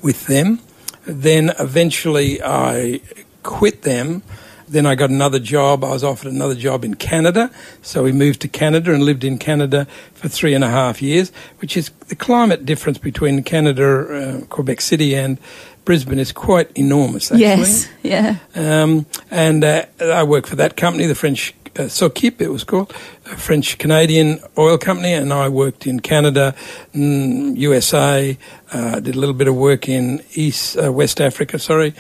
with 0.01 0.25
them. 0.25 0.62
Then 1.05 1.51
eventually 1.60 2.41
I 2.41 3.01
quit 3.43 3.84
them. 3.84 4.24
Then 4.67 4.86
I 4.86 4.96
got 4.96 5.10
another 5.10 5.39
job. 5.39 5.84
I 5.84 5.89
was 5.89 6.03
offered 6.03 6.32
another 6.32 6.55
job 6.55 6.84
in 6.84 6.96
Canada. 6.96 7.51
So 7.82 8.03
we 8.03 8.12
moved 8.12 8.41
to 8.41 8.48
Canada 8.48 8.93
and 8.93 9.03
lived 9.03 9.24
in 9.24 9.38
Canada 9.38 9.88
for 10.13 10.29
three 10.29 10.53
and 10.53 10.63
a 10.63 10.70
half 10.70 11.01
years, 11.01 11.32
which 11.60 11.77
is 11.77 11.89
the 12.08 12.15
climate 12.15 12.65
difference 12.65 12.98
between 12.98 13.43
Canada, 13.43 14.41
uh, 14.43 14.46
Quebec 14.46 14.82
City, 14.82 15.15
and 15.15 15.38
Brisbane 15.86 16.20
is 16.20 16.32
quite 16.32 16.72
enormous, 16.75 17.32
actually. 17.32 17.41
Yes, 17.41 17.89
yeah. 18.03 18.38
Um, 18.55 19.05
and 19.29 19.63
uh, 19.63 19.86
I 20.00 20.24
worked 20.24 20.48
for 20.48 20.55
that 20.55 20.77
company, 20.77 21.08
the 21.08 21.15
French 21.15 21.53
uh, 21.75 21.84
SOQUIP, 21.84 22.39
it 22.39 22.50
was 22.50 22.63
called, 22.63 22.91
a 23.25 23.36
French 23.36 23.77
Canadian 23.77 24.39
oil 24.58 24.77
company, 24.77 25.13
and 25.13 25.34
I 25.34 25.50
worked 25.50 25.88
in 25.88 26.00
Canada, 26.00 26.55
mm, 26.93 27.58
USA, 27.58 28.38
uh, 28.72 29.00
did 29.00 29.15
a 29.15 29.20
little 29.20 29.36
bit 29.36 29.48
of 29.48 29.55
work 29.55 29.89
in 29.89 30.24
East 30.34 30.77
uh, 30.77 30.91
West 30.91 31.20
Africa. 31.20 31.60
Sorry, 31.60 31.93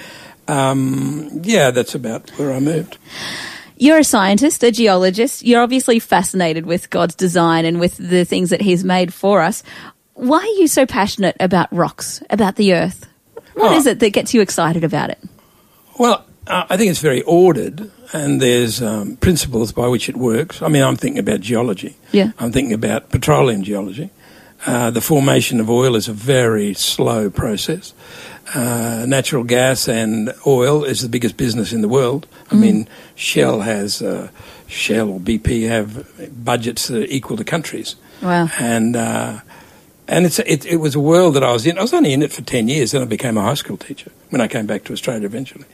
um, 0.47 1.29
yeah, 1.43 1.71
that's 1.71 1.95
about 1.95 2.29
where 2.31 2.51
I 2.51 2.59
moved. 2.59 2.97
You're 3.77 3.99
a 3.99 4.03
scientist, 4.03 4.63
a 4.63 4.71
geologist. 4.71 5.43
You're 5.43 5.61
obviously 5.61 5.99
fascinated 5.99 6.65
with 6.65 6.89
God's 6.89 7.15
design 7.15 7.65
and 7.65 7.79
with 7.79 7.97
the 7.97 8.23
things 8.23 8.49
that 8.51 8.61
He's 8.61 8.83
made 8.83 9.13
for 9.13 9.41
us. 9.41 9.63
Why 10.13 10.37
are 10.39 10.59
you 10.61 10.67
so 10.67 10.85
passionate 10.85 11.35
about 11.39 11.73
rocks, 11.73 12.21
about 12.29 12.55
the 12.55 12.73
earth? 12.73 13.07
What 13.55 13.73
Oh. 13.73 13.77
is 13.77 13.85
it 13.87 13.99
that 13.99 14.11
gets 14.11 14.33
you 14.33 14.41
excited 14.41 14.83
about 14.83 15.09
it? 15.09 15.19
Well, 15.97 16.23
uh, 16.47 16.65
I 16.69 16.77
think 16.77 16.91
it's 16.91 16.99
very 17.01 17.21
ordered, 17.23 17.89
and 18.13 18.41
there's 18.41 18.81
um, 18.81 19.15
principles 19.17 19.71
by 19.71 19.87
which 19.87 20.07
it 20.09 20.15
works. 20.17 20.61
I 20.61 20.67
mean, 20.67 20.83
I'm 20.83 20.95
thinking 20.95 21.19
about 21.19 21.41
geology. 21.41 21.95
Yeah. 22.11 22.31
I'm 22.39 22.51
thinking 22.51 22.73
about 22.73 23.09
petroleum 23.09 23.63
geology. 23.63 24.09
Uh, 24.65 24.91
the 24.91 25.01
formation 25.01 25.59
of 25.59 25.69
oil 25.69 25.95
is 25.95 26.07
a 26.07 26.13
very 26.13 26.73
slow 26.73 27.29
process. 27.29 27.93
Uh, 28.55 29.05
natural 29.07 29.43
gas 29.43 29.87
and 29.87 30.31
oil 30.45 30.83
is 30.83 31.01
the 31.01 31.09
biggest 31.09 31.37
business 31.37 31.73
in 31.73 31.81
the 31.81 31.87
world. 31.87 32.27
I 32.51 32.55
mean, 32.55 32.87
Shell 33.15 33.61
has 33.61 34.01
uh, 34.01 34.29
Shell 34.67 35.09
or 35.09 35.19
BP 35.19 35.67
have 35.67 36.45
budgets 36.45 36.87
that 36.87 37.03
are 37.03 37.05
equal 37.05 37.37
to 37.37 37.43
countries. 37.43 37.95
Wow. 38.21 38.49
And 38.59 38.95
uh, 38.95 39.39
and 40.07 40.25
it's 40.25 40.39
it, 40.39 40.65
it 40.65 40.77
was 40.77 40.95
a 40.95 40.99
world 40.99 41.35
that 41.35 41.43
I 41.43 41.51
was 41.51 41.65
in. 41.65 41.77
I 41.77 41.81
was 41.81 41.93
only 41.93 42.13
in 42.13 42.21
it 42.21 42.31
for 42.31 42.41
ten 42.41 42.67
years. 42.67 42.91
Then 42.91 43.01
I 43.01 43.05
became 43.05 43.37
a 43.37 43.41
high 43.41 43.53
school 43.55 43.77
teacher 43.77 44.11
when 44.29 44.41
I 44.41 44.47
came 44.47 44.67
back 44.67 44.83
to 44.85 44.93
Australia 44.93 45.25
eventually. 45.25 45.65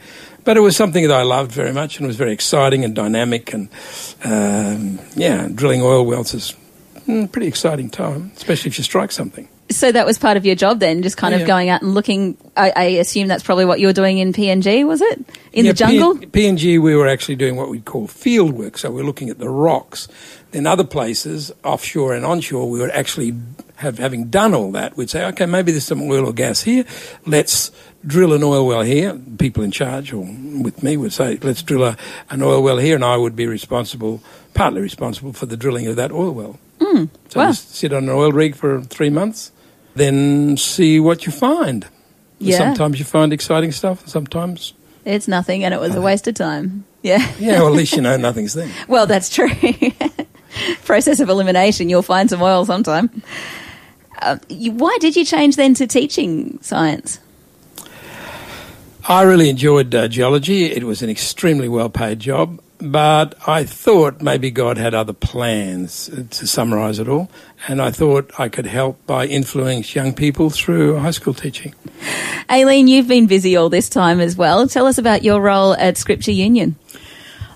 But 0.46 0.56
it 0.56 0.62
was 0.62 0.78
something 0.78 1.06
that 1.08 1.16
I 1.16 1.24
loved 1.24 1.52
very 1.52 1.74
much, 1.74 1.98
and 1.98 2.06
it 2.06 2.08
was 2.08 2.16
very 2.16 2.32
exciting 2.32 2.86
and 2.86 2.96
dynamic. 2.96 3.54
And 3.54 3.70
um, 4.24 5.00
yeah, 5.16 5.50
drilling 5.54 5.82
oil 5.82 6.06
wells 6.06 6.34
is 6.34 6.56
mm, 7.08 7.26
a 7.26 7.28
pretty 7.28 7.48
exciting 7.48 7.90
time, 7.90 8.32
especially 8.38 8.70
if 8.70 8.78
you 8.78 8.84
strike 8.84 9.12
something. 9.12 9.50
So 9.72 9.92
that 9.92 10.06
was 10.06 10.18
part 10.18 10.36
of 10.36 10.46
your 10.48 10.56
job 10.56 10.80
then, 10.80 11.04
just 11.04 11.16
kind 11.16 11.36
of 11.36 11.42
Yeah. 11.42 11.48
going 11.48 11.70
out 11.70 11.82
and 11.84 11.94
looking. 11.94 12.38
I, 12.58 12.74
I 12.76 12.84
assume 12.86 13.28
that's 13.28 13.44
probably 13.44 13.66
what 13.66 13.80
you 13.80 13.86
were 13.88 13.94
doing 13.94 14.18
in 14.18 14.34
PNG, 14.34 14.86
was 14.86 15.00
it? 15.02 15.20
In 15.54 15.66
Yeah, 15.66 15.72
the 15.72 15.76
jungle? 15.78 16.18
P- 16.18 16.26
PNG, 16.26 16.82
we 16.82 16.96
were 16.96 17.08
actually 17.08 17.36
doing 17.36 17.56
what 17.56 17.70
we'd 17.70 17.86
call 17.86 18.08
field 18.08 18.54
work. 18.54 18.78
So 18.80 18.90
we're 18.90 19.04
looking 19.04 19.30
at 19.30 19.38
the 19.38 19.48
rocks. 19.50 20.08
Then 20.52 20.66
other 20.66 20.84
places, 20.84 21.52
offshore 21.64 22.16
and 22.16 22.26
onshore, 22.26 22.68
we 22.70 22.80
would 22.80 22.90
actually 22.90 23.36
have, 23.76 24.00
having 24.00 24.26
done 24.30 24.56
all 24.56 24.72
that, 24.72 24.98
we'd 24.98 25.12
say, 25.12 25.24
okay, 25.28 25.46
maybe 25.46 25.72
there's 25.72 25.86
some 25.86 26.02
oil 26.02 26.26
or 26.26 26.34
gas 26.34 26.64
here. 26.64 26.84
Let's 27.28 27.72
drill 28.06 28.34
an 28.34 28.42
oil 28.44 28.66
well 28.66 28.82
here. 28.82 29.20
People 29.38 29.62
in 29.64 29.70
charge, 29.70 30.12
or 30.12 30.22
with 30.26 30.82
me, 30.82 30.98
would 30.98 31.14
say, 31.14 31.38
let's 31.44 31.62
drill 31.62 31.84
a, 31.84 31.98
an 32.32 32.42
oil 32.42 32.64
well 32.64 32.78
here, 32.80 32.96
and 32.96 33.06
I 33.06 33.18
would 33.18 33.36
be 33.36 33.46
responsible, 33.46 34.22
partly 34.56 34.82
responsible 34.82 35.32
for 35.32 35.46
the 35.46 35.56
drilling 35.56 35.86
of 35.86 35.96
that 35.98 36.12
oil 36.12 36.32
well. 36.32 36.60
Hmm. 36.82 37.06
so 37.28 37.40
wow. 37.42 37.48
just 37.48 37.76
sit 37.76 37.94
on 37.94 38.04
an 38.06 38.10
oil 38.10 38.32
rig 38.32 38.56
for 38.56 38.82
three 38.82 39.10
months, 39.12 39.52
then 39.96 40.58
see 40.58 41.00
what 41.00 41.26
you 41.26 41.32
find. 41.32 41.88
Yeah. 42.40 42.58
Sometimes 42.58 43.00
you 43.00 43.06
find 43.06 43.34
exciting 43.34 43.72
stuff, 43.72 44.08
sometimes. 44.08 44.74
It's 45.06 45.28
nothing, 45.28 45.64
and 45.64 45.74
it 45.74 45.80
was 45.80 45.96
a 45.96 46.02
waste 46.02 46.28
of 46.28 46.36
time. 46.36 46.86
Yeah. 47.02 47.26
Yeah, 47.40 47.60
well, 47.60 47.68
at 47.68 47.74
least 47.74 47.96
you 47.96 48.02
know 48.02 48.18
nothing's 48.18 48.54
there. 48.54 48.70
Well, 48.88 49.08
that's 49.08 49.34
true. 49.34 49.50
Process 50.84 51.20
of 51.20 51.30
elimination. 51.30 51.90
You'll 51.90 52.02
find 52.02 52.30
some 52.30 52.42
oil 52.42 52.66
sometime. 52.66 53.22
Uh, 54.22 54.38
you, 54.50 54.72
why 54.74 54.98
did 55.00 55.16
you 55.16 55.24
change 55.24 55.56
then 55.56 55.74
to 55.76 55.88
teaching 55.88 56.60
science? 56.62 57.20
I 59.08 59.24
really 59.24 59.50
enjoyed 59.50 59.94
uh, 59.96 60.08
geology. 60.08 60.66
It 60.66 60.84
was 60.84 61.02
an 61.02 61.10
extremely 61.10 61.68
well 61.68 61.90
paid 61.90 62.20
job, 62.20 62.62
but 62.80 63.36
I 63.48 63.66
thought 63.66 64.22
maybe 64.22 64.52
God 64.52 64.78
had 64.78 64.94
other 64.94 65.14
plans 65.14 66.10
uh, 66.10 66.24
to 66.30 66.48
summarise 66.48 67.00
it 67.00 67.08
all, 67.08 67.30
and 67.68 67.82
I 67.82 67.92
thought 67.92 68.32
I 68.40 68.50
could 68.50 68.66
help 68.66 69.06
by 69.06 69.26
influencing 69.26 70.02
young 70.02 70.14
people 70.14 70.50
through 70.50 70.98
high 70.98 71.12
school 71.12 71.34
teaching. 71.34 71.76
Aileen, 72.50 72.88
you've 72.88 73.08
been 73.08 73.28
busy 73.28 73.56
all 73.56 73.70
this 73.70 73.90
time 73.90 74.20
as 74.20 74.36
well. 74.36 74.68
Tell 74.68 74.88
us 74.88 74.98
about 74.98 75.24
your 75.24 75.42
role 75.42 75.74
at 75.74 75.98
Scripture 75.98 76.32
Union. 76.32 76.76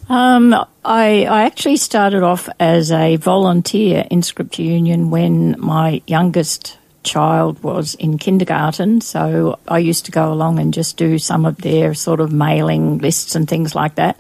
Um, 0.09 0.53
I, 0.83 1.25
I 1.25 1.43
actually 1.45 1.77
started 1.77 2.23
off 2.23 2.49
as 2.59 2.91
a 2.91 3.15
volunteer 3.15 4.05
in 4.11 4.21
Scripture 4.21 4.63
Union 4.63 5.09
when 5.09 5.55
my 5.57 6.01
youngest 6.05 6.77
child 7.03 7.61
was 7.63 7.95
in 7.95 8.17
kindergarten. 8.17 9.01
So 9.01 9.59
I 9.67 9.79
used 9.79 10.05
to 10.05 10.11
go 10.11 10.31
along 10.31 10.59
and 10.59 10.73
just 10.73 10.97
do 10.97 11.17
some 11.17 11.45
of 11.45 11.57
their 11.57 11.93
sort 11.93 12.19
of 12.19 12.31
mailing 12.31 12.97
lists 12.97 13.35
and 13.35 13.47
things 13.47 13.75
like 13.75 13.95
that. 13.95 14.19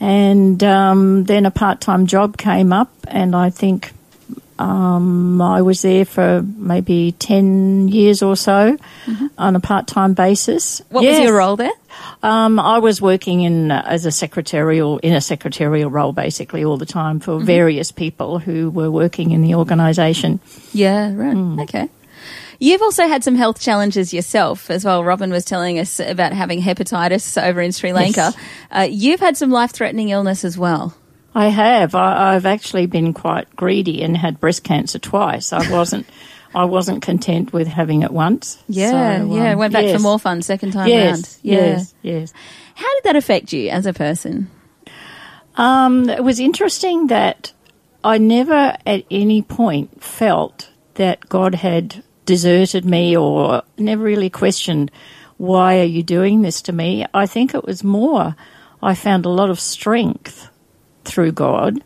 And 0.00 0.62
um, 0.62 1.24
then 1.24 1.44
a 1.46 1.50
part 1.50 1.80
time 1.80 2.06
job 2.06 2.36
came 2.36 2.72
up, 2.72 2.90
and 3.08 3.34
I 3.34 3.50
think 3.50 3.92
um, 4.58 5.40
I 5.40 5.62
was 5.62 5.82
there 5.82 6.04
for 6.04 6.42
maybe 6.42 7.12
10 7.12 7.88
years 7.88 8.22
or 8.22 8.36
so 8.36 8.76
on 9.38 9.56
a 9.56 9.60
part 9.60 9.86
time 9.86 10.14
basis. 10.14 10.82
What 10.90 11.04
was 11.04 11.18
your 11.20 11.36
role 11.36 11.56
there? 11.56 11.70
Um, 12.22 12.58
I 12.58 12.78
was 12.78 13.00
working 13.00 13.42
in 13.42 13.70
uh, 13.70 13.82
as 13.86 14.06
a 14.06 14.10
secretarial 14.12 14.98
in 14.98 15.14
a 15.14 15.20
secretarial 15.20 15.90
role 15.90 16.12
basically 16.12 16.64
all 16.64 16.76
the 16.76 16.86
time 16.86 17.20
for 17.20 17.38
various 17.38 17.90
people 17.92 18.38
who 18.38 18.70
were 18.70 18.90
working 18.90 19.30
in 19.32 19.42
the 19.42 19.54
organisation. 19.54 20.40
Yeah, 20.72 21.12
right. 21.14 21.62
Okay. 21.62 21.88
You've 22.60 22.82
also 22.82 23.06
had 23.06 23.22
some 23.22 23.36
health 23.36 23.60
challenges 23.60 24.12
yourself 24.12 24.68
as 24.70 24.84
well. 24.84 25.04
Robin 25.04 25.30
was 25.30 25.44
telling 25.44 25.78
us 25.78 26.00
about 26.00 26.32
having 26.32 26.60
hepatitis 26.60 27.40
over 27.40 27.60
in 27.60 27.70
Sri 27.72 27.92
Lanka. 27.92 28.32
Yes. 28.34 28.36
Uh, 28.70 28.88
you've 28.90 29.20
had 29.20 29.36
some 29.36 29.50
life 29.50 29.70
threatening 29.70 30.08
illness 30.08 30.44
as 30.44 30.58
well. 30.58 30.96
I 31.34 31.48
have. 31.48 31.94
I, 31.94 32.34
I've 32.34 32.46
actually 32.46 32.86
been 32.86 33.14
quite 33.14 33.54
greedy 33.54 34.02
and 34.02 34.16
had 34.16 34.40
breast 34.40 34.64
cancer 34.64 34.98
twice. 34.98 35.52
I 35.52 35.70
wasn't. 35.70 36.06
I 36.54 36.64
wasn't 36.64 37.02
content 37.02 37.52
with 37.52 37.68
having 37.68 38.02
it 38.02 38.10
once. 38.10 38.56
Yeah, 38.68 39.18
So, 39.18 39.34
yeah. 39.36 39.52
um, 39.52 39.58
Went 39.58 39.72
back 39.74 39.94
for 39.94 40.00
more 40.00 40.18
fun 40.18 40.40
second 40.40 40.72
time 40.72 40.88
Yes, 40.88 41.04
round. 41.14 41.38
Yeah. 41.42 41.54
yes, 41.58 41.94
yes. 42.02 42.32
How 42.74 42.94
did 42.94 43.04
that 43.04 43.16
affect 43.16 43.52
you 43.52 43.68
as 43.68 43.84
a 43.84 43.92
person? 43.92 44.50
Um, 45.56 46.08
it 46.08 46.24
was 46.24 46.40
interesting 46.40 47.08
that 47.08 47.52
I 48.02 48.18
never 48.18 48.76
at 48.86 49.04
any 49.10 49.42
point 49.42 50.02
felt 50.02 50.70
that 50.94 51.28
God 51.28 51.56
had 51.56 52.02
deserted 52.28 52.84
me 52.84 53.16
or 53.16 53.62
never 53.78 54.04
really 54.04 54.28
questioned, 54.28 54.90
why 55.38 55.80
are 55.80 55.94
you 55.96 56.02
doing 56.02 56.42
this 56.42 56.60
to 56.60 56.72
me? 56.74 57.06
I 57.14 57.24
think 57.24 57.54
it 57.54 57.64
was 57.64 57.82
more, 57.82 58.36
I 58.82 58.94
found 58.94 59.24
a 59.24 59.30
lot 59.30 59.48
of 59.48 59.58
strength 59.58 60.50
through 61.04 61.32
God. 61.32 61.82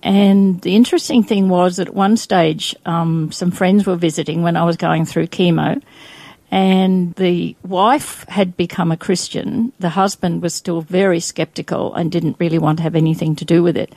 And 0.00 0.60
the 0.60 0.76
interesting 0.76 1.24
thing 1.24 1.48
was 1.48 1.80
at 1.80 1.92
one 1.92 2.16
stage, 2.16 2.76
um, 2.86 3.32
some 3.32 3.50
friends 3.50 3.84
were 3.84 3.96
visiting 3.96 4.42
when 4.42 4.56
I 4.56 4.62
was 4.62 4.76
going 4.76 5.06
through 5.06 5.26
chemo, 5.26 5.82
and 6.52 7.12
the 7.16 7.56
wife 7.66 8.24
had 8.28 8.56
become 8.56 8.92
a 8.92 8.96
Christian. 8.96 9.72
The 9.80 9.88
husband 9.88 10.40
was 10.40 10.54
still 10.54 10.82
very 10.82 11.18
skeptical 11.18 11.92
and 11.94 12.12
didn't 12.12 12.38
really 12.38 12.60
want 12.60 12.76
to 12.78 12.84
have 12.84 12.94
anything 12.94 13.34
to 13.36 13.44
do 13.44 13.60
with 13.64 13.76
it. 13.76 13.92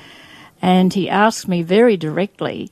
And 0.60 0.92
he 0.92 1.08
asked 1.08 1.48
me 1.48 1.62
very 1.62 1.98
directly, 1.98 2.72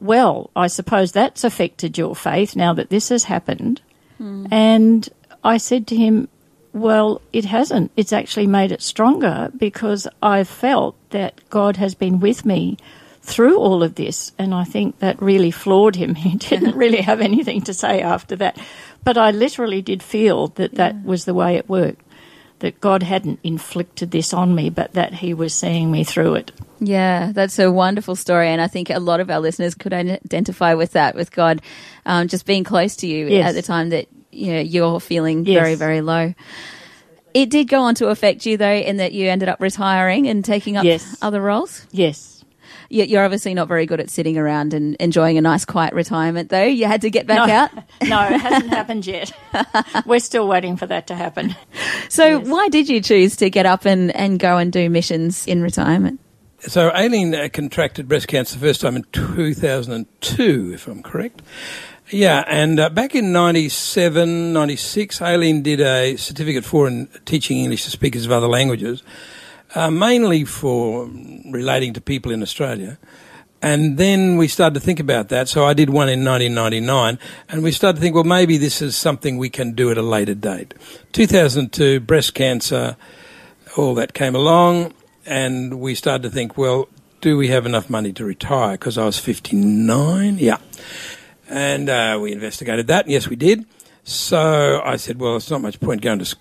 Well, 0.00 0.50
I 0.54 0.68
suppose 0.68 1.12
that's 1.12 1.44
affected 1.44 1.98
your 1.98 2.14
faith 2.14 2.54
now 2.54 2.72
that 2.74 2.90
this 2.90 3.08
has 3.08 3.24
happened. 3.24 3.80
And 4.52 5.08
I 5.44 5.58
said 5.58 5.86
to 5.88 5.96
him, 5.96 6.28
Well, 6.72 7.20
it 7.32 7.44
hasn't. 7.44 7.92
It's 7.96 8.12
actually 8.12 8.46
made 8.46 8.72
it 8.72 8.82
stronger 8.82 9.50
because 9.56 10.08
I've 10.22 10.48
felt 10.48 10.96
that 11.10 11.40
God 11.50 11.76
has 11.76 11.94
been 11.94 12.20
with 12.20 12.44
me 12.44 12.76
through 13.22 13.58
all 13.58 13.82
of 13.82 13.94
this. 13.94 14.32
And 14.38 14.54
I 14.54 14.64
think 14.64 14.98
that 14.98 15.20
really 15.22 15.50
floored 15.50 15.96
him. 15.96 16.14
He 16.26 16.36
didn't 16.36 16.76
really 16.84 17.02
have 17.02 17.20
anything 17.20 17.62
to 17.62 17.74
say 17.74 18.00
after 18.00 18.36
that. 18.36 18.58
But 19.04 19.16
I 19.18 19.30
literally 19.30 19.82
did 19.82 20.02
feel 20.02 20.48
that 20.48 20.74
that 20.74 21.04
was 21.04 21.24
the 21.24 21.34
way 21.34 21.56
it 21.56 21.68
worked. 21.68 22.02
That 22.60 22.80
God 22.80 23.04
hadn't 23.04 23.38
inflicted 23.44 24.10
this 24.10 24.34
on 24.34 24.52
me, 24.54 24.68
but 24.68 24.92
that 24.94 25.14
He 25.14 25.32
was 25.32 25.54
seeing 25.54 25.92
me 25.92 26.02
through 26.02 26.34
it. 26.34 26.50
Yeah, 26.80 27.30
that's 27.32 27.58
a 27.60 27.70
wonderful 27.70 28.16
story, 28.16 28.48
and 28.48 28.60
I 28.60 28.66
think 28.66 28.90
a 28.90 28.98
lot 28.98 29.20
of 29.20 29.30
our 29.30 29.38
listeners 29.40 29.74
could 29.76 29.92
identify 29.92 30.74
with 30.74 30.92
that, 30.92 31.14
with 31.14 31.30
God 31.30 31.62
um, 32.04 32.26
just 32.28 32.46
being 32.46 32.64
close 32.64 32.96
to 32.96 33.06
you 33.06 33.28
Yes. 33.28 33.48
at 33.50 33.54
the 33.54 33.62
time 33.62 33.90
that 33.90 34.06
you 34.32 34.52
know, 34.54 34.60
you're 34.60 35.00
feeling 35.00 35.44
Yes. 35.46 35.54
very, 35.62 35.74
very 35.76 36.00
low. 36.00 36.34
It 37.34 37.50
did 37.50 37.68
go 37.68 37.82
on 37.82 37.94
to 37.96 38.08
affect 38.08 38.44
you, 38.46 38.56
though, 38.56 38.72
in 38.74 38.96
that 38.98 39.12
you 39.12 39.28
ended 39.28 39.48
up 39.48 39.60
retiring 39.60 40.26
and 40.28 40.44
taking 40.44 40.76
up 40.76 40.84
Yes. 40.84 41.16
other 41.22 41.40
roles. 41.40 41.86
Yes. 41.92 42.37
You- 42.88 43.04
You're 43.04 43.24
obviously 43.24 43.54
not 43.54 43.68
very 43.68 43.86
good 43.86 44.00
at 44.00 44.10
sitting 44.10 44.38
around 44.38 44.74
and 44.74 44.96
enjoying 44.96 45.38
a 45.38 45.40
nice, 45.40 45.64
quiet 45.64 45.92
retirement, 45.94 46.48
though. 46.50 46.64
You 46.64 46.86
had 46.86 47.02
to 47.02 47.10
get 47.10 47.26
back 47.26 47.48
no, 47.48 47.54
out. 47.54 47.70
no, 48.08 48.34
it 48.34 48.40
hasn't 48.40 48.70
happened 48.78 49.06
yet. 49.06 49.32
We're 50.06 50.20
still 50.20 50.48
waiting 50.48 50.76
for 50.76 50.86
that 50.86 51.06
to 51.08 51.14
happen. 51.14 51.54
So, 52.08 52.40
why 52.40 52.68
did 52.68 52.88
you 52.88 53.00
choose 53.00 53.36
to 53.36 53.50
get 53.50 53.66
up 53.66 53.84
and, 53.84 54.14
and 54.16 54.38
go 54.38 54.56
and 54.56 54.72
do 54.72 54.88
missions 54.88 55.46
in 55.46 55.62
retirement? 55.62 56.20
So 56.60 56.90
Aileen 56.90 57.34
uh, 57.36 57.48
contracted 57.52 58.08
breast 58.08 58.26
cancer 58.26 58.58
the 58.58 58.66
first 58.66 58.80
time 58.80 58.96
in 58.96 59.04
2002, 59.12 60.72
if 60.74 60.88
I'm 60.88 61.04
correct. 61.04 61.40
Yeah, 62.10 62.42
and 62.48 62.80
uh, 62.80 62.88
back 62.90 63.14
in 63.14 63.32
97, 63.32 64.52
96, 64.52 65.22
Aileen 65.22 65.62
did 65.62 65.80
a 65.80 66.16
certificate 66.16 66.64
for 66.64 66.88
in 66.88 67.08
teaching 67.26 67.58
English 67.58 67.84
to 67.84 67.90
speakers 67.90 68.24
of 68.24 68.32
other 68.32 68.48
languages, 68.48 69.04
uh, 69.74 69.90
mainly 69.90 70.44
for 70.44 71.10
relating 71.50 71.92
to 71.94 72.00
people 72.00 72.32
in 72.32 72.42
Australia. 72.42 72.98
And 73.60 73.98
then 73.98 74.36
we 74.36 74.46
started 74.46 74.74
to 74.74 74.80
think 74.80 75.00
about 75.00 75.30
that. 75.30 75.48
So 75.48 75.64
I 75.64 75.74
did 75.74 75.90
one 75.90 76.08
in 76.08 76.24
1999, 76.24 77.18
and 77.48 77.62
we 77.62 77.72
started 77.72 77.96
to 77.96 78.00
think, 78.00 78.14
well, 78.14 78.24
maybe 78.24 78.56
this 78.56 78.80
is 78.80 78.96
something 78.96 79.36
we 79.36 79.50
can 79.50 79.72
do 79.72 79.90
at 79.90 79.98
a 79.98 80.02
later 80.02 80.34
date. 80.34 80.74
2002, 81.12 82.00
breast 82.00 82.34
cancer, 82.34 82.96
all 83.76 83.94
that 83.94 84.14
came 84.14 84.36
along, 84.36 84.94
and 85.26 85.80
we 85.80 85.96
started 85.96 86.22
to 86.22 86.30
think, 86.30 86.56
well, 86.56 86.88
do 87.20 87.36
we 87.36 87.48
have 87.48 87.66
enough 87.66 87.90
money 87.90 88.12
to 88.12 88.24
retire? 88.24 88.72
Because 88.72 88.96
I 88.96 89.04
was 89.04 89.18
59, 89.18 90.38
yeah. 90.38 90.58
And 91.48 91.88
uh, 91.88 92.18
we 92.22 92.32
investigated 92.32 92.86
that. 92.86 93.08
Yes, 93.08 93.26
we 93.26 93.34
did. 93.34 93.66
So 94.04 94.80
I 94.84 94.96
said, 94.96 95.18
well, 95.18 95.36
it's 95.36 95.50
not 95.50 95.60
much 95.60 95.80
point 95.80 96.00
going 96.00 96.20
to 96.20 96.36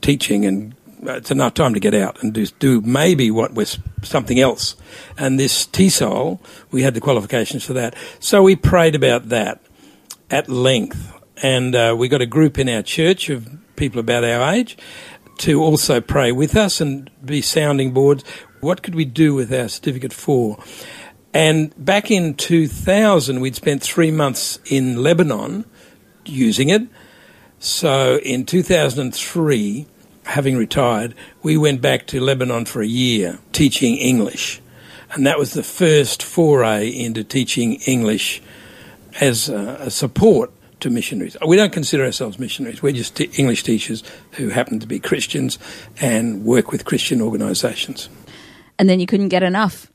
teaching, 0.00 0.46
and 0.46 0.74
it's 1.04 1.30
enough 1.30 1.54
time 1.54 1.74
to 1.74 1.80
get 1.80 1.94
out 1.94 2.22
and 2.22 2.32
do, 2.32 2.46
do 2.46 2.80
maybe 2.80 3.30
what 3.30 3.54
was 3.54 3.78
something 4.02 4.40
else. 4.40 4.76
And 5.16 5.38
this 5.38 5.66
TESOL, 5.66 6.40
we 6.70 6.82
had 6.82 6.94
the 6.94 7.00
qualifications 7.00 7.64
for 7.64 7.72
that. 7.74 7.94
So 8.20 8.42
we 8.42 8.56
prayed 8.56 8.94
about 8.94 9.28
that 9.28 9.60
at 10.30 10.48
length. 10.48 11.12
And 11.42 11.74
uh, 11.74 11.94
we 11.98 12.08
got 12.08 12.22
a 12.22 12.26
group 12.26 12.58
in 12.58 12.68
our 12.68 12.82
church 12.82 13.28
of 13.28 13.48
people 13.76 14.00
about 14.00 14.24
our 14.24 14.54
age 14.54 14.76
to 15.38 15.60
also 15.60 16.00
pray 16.00 16.32
with 16.32 16.56
us 16.56 16.80
and 16.80 17.10
be 17.24 17.42
sounding 17.42 17.92
boards. 17.92 18.24
What 18.60 18.82
could 18.82 18.94
we 18.94 19.04
do 19.04 19.34
with 19.34 19.52
our 19.52 19.68
certificate 19.68 20.12
for? 20.12 20.62
And 21.32 21.74
back 21.76 22.10
in 22.10 22.34
2000, 22.34 23.40
we'd 23.40 23.56
spent 23.56 23.82
three 23.82 24.12
months 24.12 24.60
in 24.66 25.02
Lebanon 25.02 25.64
using 26.24 26.68
it. 26.68 26.82
So 27.58 28.18
in 28.18 28.46
2003, 28.46 29.86
having 30.24 30.56
retired, 30.56 31.14
we 31.42 31.56
went 31.56 31.80
back 31.80 32.06
to 32.08 32.20
Lebanon 32.20 32.64
for 32.64 32.82
a 32.82 32.86
year 32.86 33.38
teaching 33.52 33.96
English. 33.96 34.60
And 35.12 35.26
that 35.26 35.38
was 35.38 35.52
the 35.52 35.62
first 35.62 36.22
foray 36.22 36.88
into 36.88 37.22
teaching 37.22 37.74
English 37.86 38.42
as 39.20 39.48
a, 39.48 39.76
a 39.80 39.90
support 39.90 40.50
to 40.80 40.90
missionaries. 40.90 41.36
We 41.46 41.56
don't 41.56 41.72
consider 41.72 42.04
ourselves 42.04 42.38
missionaries. 42.38 42.82
We're 42.82 42.92
just 42.92 43.16
t- 43.16 43.30
English 43.36 43.62
teachers 43.62 44.02
who 44.32 44.48
happen 44.48 44.80
to 44.80 44.86
be 44.86 44.98
Christians 44.98 45.58
and 46.00 46.44
work 46.44 46.72
with 46.72 46.84
Christian 46.84 47.20
organisations. 47.20 48.08
And 48.78 48.88
then 48.88 49.00
you 49.00 49.06
couldn't 49.06 49.28
get 49.28 49.42
enough. 49.42 49.90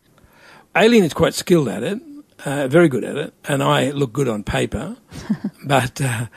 Aileen 0.75 1.03
is 1.03 1.13
quite 1.13 1.33
skilled 1.33 1.67
at 1.67 1.83
it, 1.83 1.99
uh, 2.45 2.67
very 2.67 2.87
good 2.87 3.03
at 3.03 3.17
it, 3.17 3.33
and 3.45 3.61
I 3.61 3.91
look 3.91 4.13
good 4.13 4.29
on 4.29 4.43
paper. 4.43 4.95
but 5.65 5.99
uh, 5.99 6.27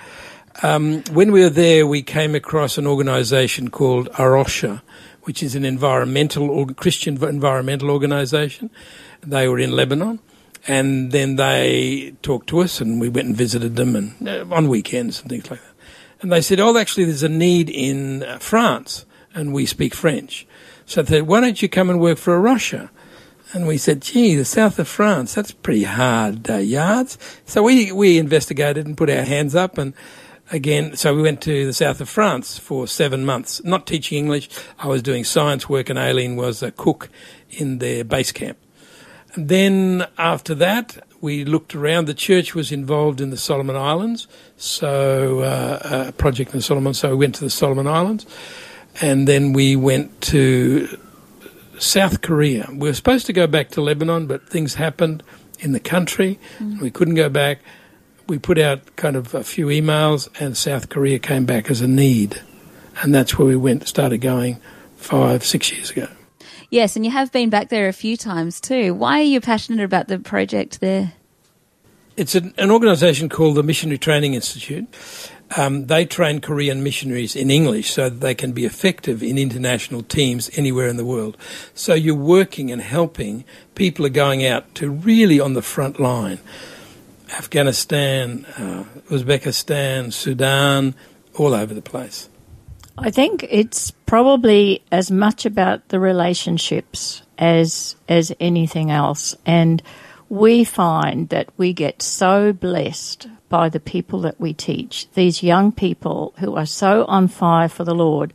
um, 0.63 1.03
when 1.13 1.33
we 1.33 1.41
were 1.41 1.51
there, 1.51 1.87
we 1.87 2.03
came 2.03 2.35
across 2.35 2.79
an 2.79 2.87
organisation 2.87 3.71
called 3.71 4.09
A 4.19 4.29
Rocha, 4.29 4.83
which 5.23 5.43
is 5.43 5.55
an 5.55 5.65
environmental 5.65 6.51
or 6.51 6.67
Christian 6.67 7.23
environmental 7.23 7.91
organisation. 7.91 8.71
They 9.23 9.49
were 9.49 9.59
in 9.59 9.73
Lebanon, 9.73 10.19
And 10.67 11.11
then 11.11 11.37
they 11.37 12.15
talked 12.23 12.49
to 12.49 12.61
us, 12.61 12.81
and 12.81 13.01
we 13.01 13.09
went 13.09 13.29
and 13.29 13.37
visited 13.37 13.77
them, 13.77 13.97
and 13.97 14.29
uh, 14.29 14.45
on 14.51 14.69
weekends 14.69 15.21
and 15.21 15.31
things 15.31 15.51
like 15.51 15.61
that. 15.61 15.75
And 16.21 16.31
they 16.31 16.41
said, 16.41 16.61
"Oh, 16.61 16.77
actually, 16.77 17.05
there's 17.05 17.25
a 17.25 17.29
need 17.29 17.69
in 17.69 18.23
uh, 18.23 18.39
France, 18.39 19.05
and 19.35 19.53
we 19.53 19.67
speak 19.67 19.95
French." 19.95 20.47
So 20.87 21.03
they 21.03 21.19
said, 21.19 21.27
"Why 21.27 21.41
don't 21.41 21.61
you 21.61 21.69
come 21.69 21.91
and 21.91 22.01
work 22.01 22.19
for 22.19 22.41
Russia?" 22.41 22.91
And 23.55 23.67
we 23.67 23.77
said, 23.77 24.01
gee, 24.01 24.35
the 24.35 24.47
south 24.47 24.79
of 24.79 24.89
France, 24.89 25.35
that's 25.35 25.53
pretty 25.53 25.83
hard 25.83 26.49
uh, 26.49 26.57
yards. 26.57 27.19
So 27.45 27.63
we, 27.63 27.93
we 27.93 28.19
investigated 28.19 28.87
and 28.87 28.97
put 28.97 29.11
our 29.11 29.25
hands 29.25 29.55
up 29.55 29.77
and 29.77 29.93
again, 30.53 30.95
so 30.97 31.15
we 31.15 31.23
went 31.23 31.41
to 31.43 31.67
the 31.67 31.73
south 31.73 32.01
of 32.01 32.09
France 32.09 32.59
for 32.59 32.87
seven 32.87 33.25
months, 33.25 33.65
not 33.65 33.87
teaching 33.87 34.19
English. 34.19 34.49
I 34.79 34.87
was 34.87 35.03
doing 35.03 35.25
science 35.25 35.69
work 35.69 35.91
and 35.91 35.99
Aileen 35.99 36.37
was 36.37 36.63
a 36.63 36.71
cook 36.71 37.09
in 37.51 37.79
their 37.79 38.05
base 38.05 38.31
camp. 38.31 38.59
And 39.35 39.49
then 39.49 40.07
after 40.19 40.55
that, 40.57 40.99
we 41.23 41.45
looked 41.45 41.75
around. 41.75 42.05
The 42.05 42.15
church 42.15 42.55
was 42.55 42.71
involved 42.71 43.21
in 43.21 43.31
the 43.31 43.37
Solomon 43.37 43.77
Islands, 43.77 44.29
so 44.57 45.41
uh, 45.41 46.09
a 46.09 46.13
project 46.13 46.53
in 46.53 46.59
the 46.59 46.63
Solomon. 46.63 46.93
So 46.93 47.11
we 47.11 47.17
went 47.17 47.37
to 47.37 47.45
the 47.45 47.51
Solomon 47.51 47.87
Islands, 47.87 48.27
and 49.01 49.27
then 49.27 49.55
we 49.55 49.75
went 49.75 50.21
to 50.23 50.99
South 51.79 52.21
Korea. 52.21 52.69
We 52.71 52.89
were 52.89 52.95
supposed 52.95 53.25
to 53.27 53.33
go 53.33 53.47
back 53.47 53.71
to 53.71 53.81
Lebanon, 53.81 54.27
but 54.27 54.49
things 54.49 54.75
happened 54.75 55.23
in 55.61 55.73
the 55.73 55.81
country. 55.81 56.39
Mm. 56.59 56.81
We 56.81 56.91
couldn't 56.91 57.15
go 57.15 57.29
back. 57.29 57.61
We 58.27 58.39
put 58.39 58.59
out 58.59 58.97
kind 58.97 59.17
of 59.17 59.35
a 59.35 59.45
few 59.45 59.67
emails, 59.67 60.29
and 60.41 60.57
South 60.57 60.89
Korea 60.89 61.19
came 61.19 61.45
back 61.45 61.71
as 61.71 61.81
a 61.81 61.89
need. 61.89 62.41
And 63.03 63.15
that's 63.15 63.39
where 63.39 63.49
we 63.49 63.57
went, 63.57 63.89
started 63.89 64.19
going 64.19 64.61
five, 64.97 65.45
six 65.45 65.73
years 65.73 65.91
ago. 65.91 66.09
Yes, 66.71 66.97
and 66.97 67.05
you 67.05 67.11
have 67.11 67.33
been 67.33 67.51
back 67.51 67.69
there 67.69 67.89
a 67.89 67.93
few 67.93 68.17
times 68.17 68.61
too. 68.61 68.95
Why 68.95 69.19
are 69.19 69.25
you 69.25 69.41
passionate 69.41 69.85
about 69.85 70.09
the 70.09 70.19
project 70.19 70.81
there? 70.81 71.13
It's 72.17 72.35
an, 72.35 72.55
an 72.59 72.71
organisation 72.71 73.29
called 73.29 73.57
the 73.57 73.63
Missionary 73.63 73.99
Training 73.99 74.35
Institute, 74.35 74.87
um, 75.57 75.87
they 75.87 76.07
train 76.07 76.41
Korean 76.41 76.83
missionaries 76.83 77.37
in 77.37 77.51
English 77.51 77.91
so 77.91 78.09
that 78.09 78.21
they 78.21 78.35
can 78.35 78.53
be 78.53 78.65
effective 78.65 79.23
in 79.23 79.37
international 79.37 80.03
teams 80.03 80.51
anywhere 80.57 80.89
in 80.89 80.97
the 80.97 81.05
world. 81.05 81.37
So 81.75 81.95
you're 81.95 82.15
working 82.15 82.71
and 82.71 82.81
helping. 82.81 83.45
People 83.75 84.07
are 84.07 84.11
going 84.11 84.47
out 84.47 84.75
to 84.77 84.91
really 84.91 85.41
on 85.41 85.55
the 85.55 85.63
front 85.63 86.01
line. 86.01 86.39
Afghanistan, 87.33 88.45
uh, 88.57 88.85
Uzbekistan, 89.11 90.13
Sudan, 90.13 90.95
all 91.35 91.55
over 91.55 91.75
the 91.75 91.83
place. 91.83 92.29
I 92.99 93.11
think 93.11 93.47
it's 93.49 93.91
probably 93.91 94.83
as 94.93 95.11
much 95.11 95.47
about 95.47 95.89
the 95.89 95.99
relationships 95.99 97.23
as 97.39 97.97
as 98.09 98.33
anything 98.39 98.91
else, 98.91 99.35
and 99.47 99.83
we 100.29 100.65
find 100.65 101.29
that 101.31 101.49
we 101.57 101.73
get 101.73 102.03
so 102.03 102.53
blessed 102.53 103.29
by 103.49 103.69
the 103.69 103.81
people 103.81 104.21
that 104.21 104.41
we 104.41 104.55
teach. 104.55 105.11
These 105.13 105.43
young 105.43 105.73
people 105.73 106.35
who 106.39 106.57
are 106.57 106.67
so 106.67 107.05
on 107.05 107.29
fire 107.29 107.69
for 107.69 107.85
the 107.85 107.95
Lord 107.95 108.33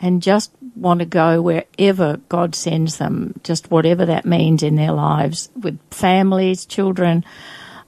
and 0.00 0.22
just 0.22 0.50
want 0.74 1.00
to 1.00 1.06
go 1.06 1.42
wherever 1.42 2.18
God 2.28 2.54
sends 2.54 2.98
them, 2.98 3.38
just 3.42 3.70
whatever 3.70 4.06
that 4.06 4.24
means 4.24 4.62
in 4.62 4.76
their 4.76 4.92
lives 4.92 5.50
with 5.54 5.78
families, 5.90 6.66
children. 6.66 7.24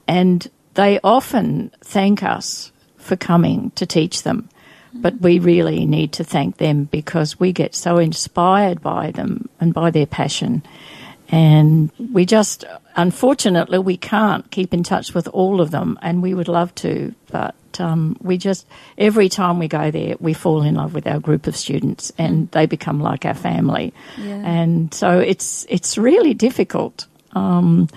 And 0.09 0.49
they 0.73 0.99
often 1.03 1.71
thank 1.81 2.23
us 2.23 2.71
for 2.97 3.15
coming 3.15 3.71
to 3.75 3.85
teach 3.85 4.23
them. 4.23 4.49
But 4.91 5.21
we 5.21 5.37
really 5.37 5.85
need 5.85 6.13
to 6.13 6.23
thank 6.23 6.57
them 6.57 6.85
because 6.85 7.39
we 7.39 7.53
get 7.53 7.75
so 7.75 7.99
inspired 7.99 8.81
by 8.81 9.11
them 9.11 9.47
and 9.59 9.71
by 9.71 9.91
their 9.91 10.07
passion. 10.07 10.63
And 11.31 11.91
we 12.11 12.25
just, 12.25 12.65
unfortunately, 12.95 13.77
we 13.77 13.97
can't 13.97 14.49
keep 14.49 14.73
in 14.73 14.81
touch 14.81 15.13
with 15.13 15.27
all 15.27 15.61
of 15.61 15.69
them, 15.69 15.99
and 16.01 16.23
we 16.23 16.33
would 16.33 16.47
love 16.47 16.73
to, 16.75 17.13
but 17.29 17.53
um, 17.79 18.17
we 18.19 18.39
just, 18.39 18.65
every 18.97 19.29
time 19.29 19.59
we 19.59 19.67
go 19.67 19.91
there, 19.91 20.15
we 20.19 20.33
fall 20.33 20.63
in 20.63 20.73
love 20.73 20.95
with 20.95 21.05
our 21.05 21.19
group 21.19 21.45
of 21.45 21.55
students, 21.55 22.11
and 22.17 22.49
they 22.49 22.65
become 22.65 22.99
like 22.99 23.25
our 23.25 23.35
family. 23.35 23.93
Yeah. 24.17 24.41
And 24.43 24.91
so 24.91 25.19
it's, 25.19 25.67
it's 25.69 25.99
really 25.99 26.33
difficult. 26.33 27.05
Um, 27.33 27.89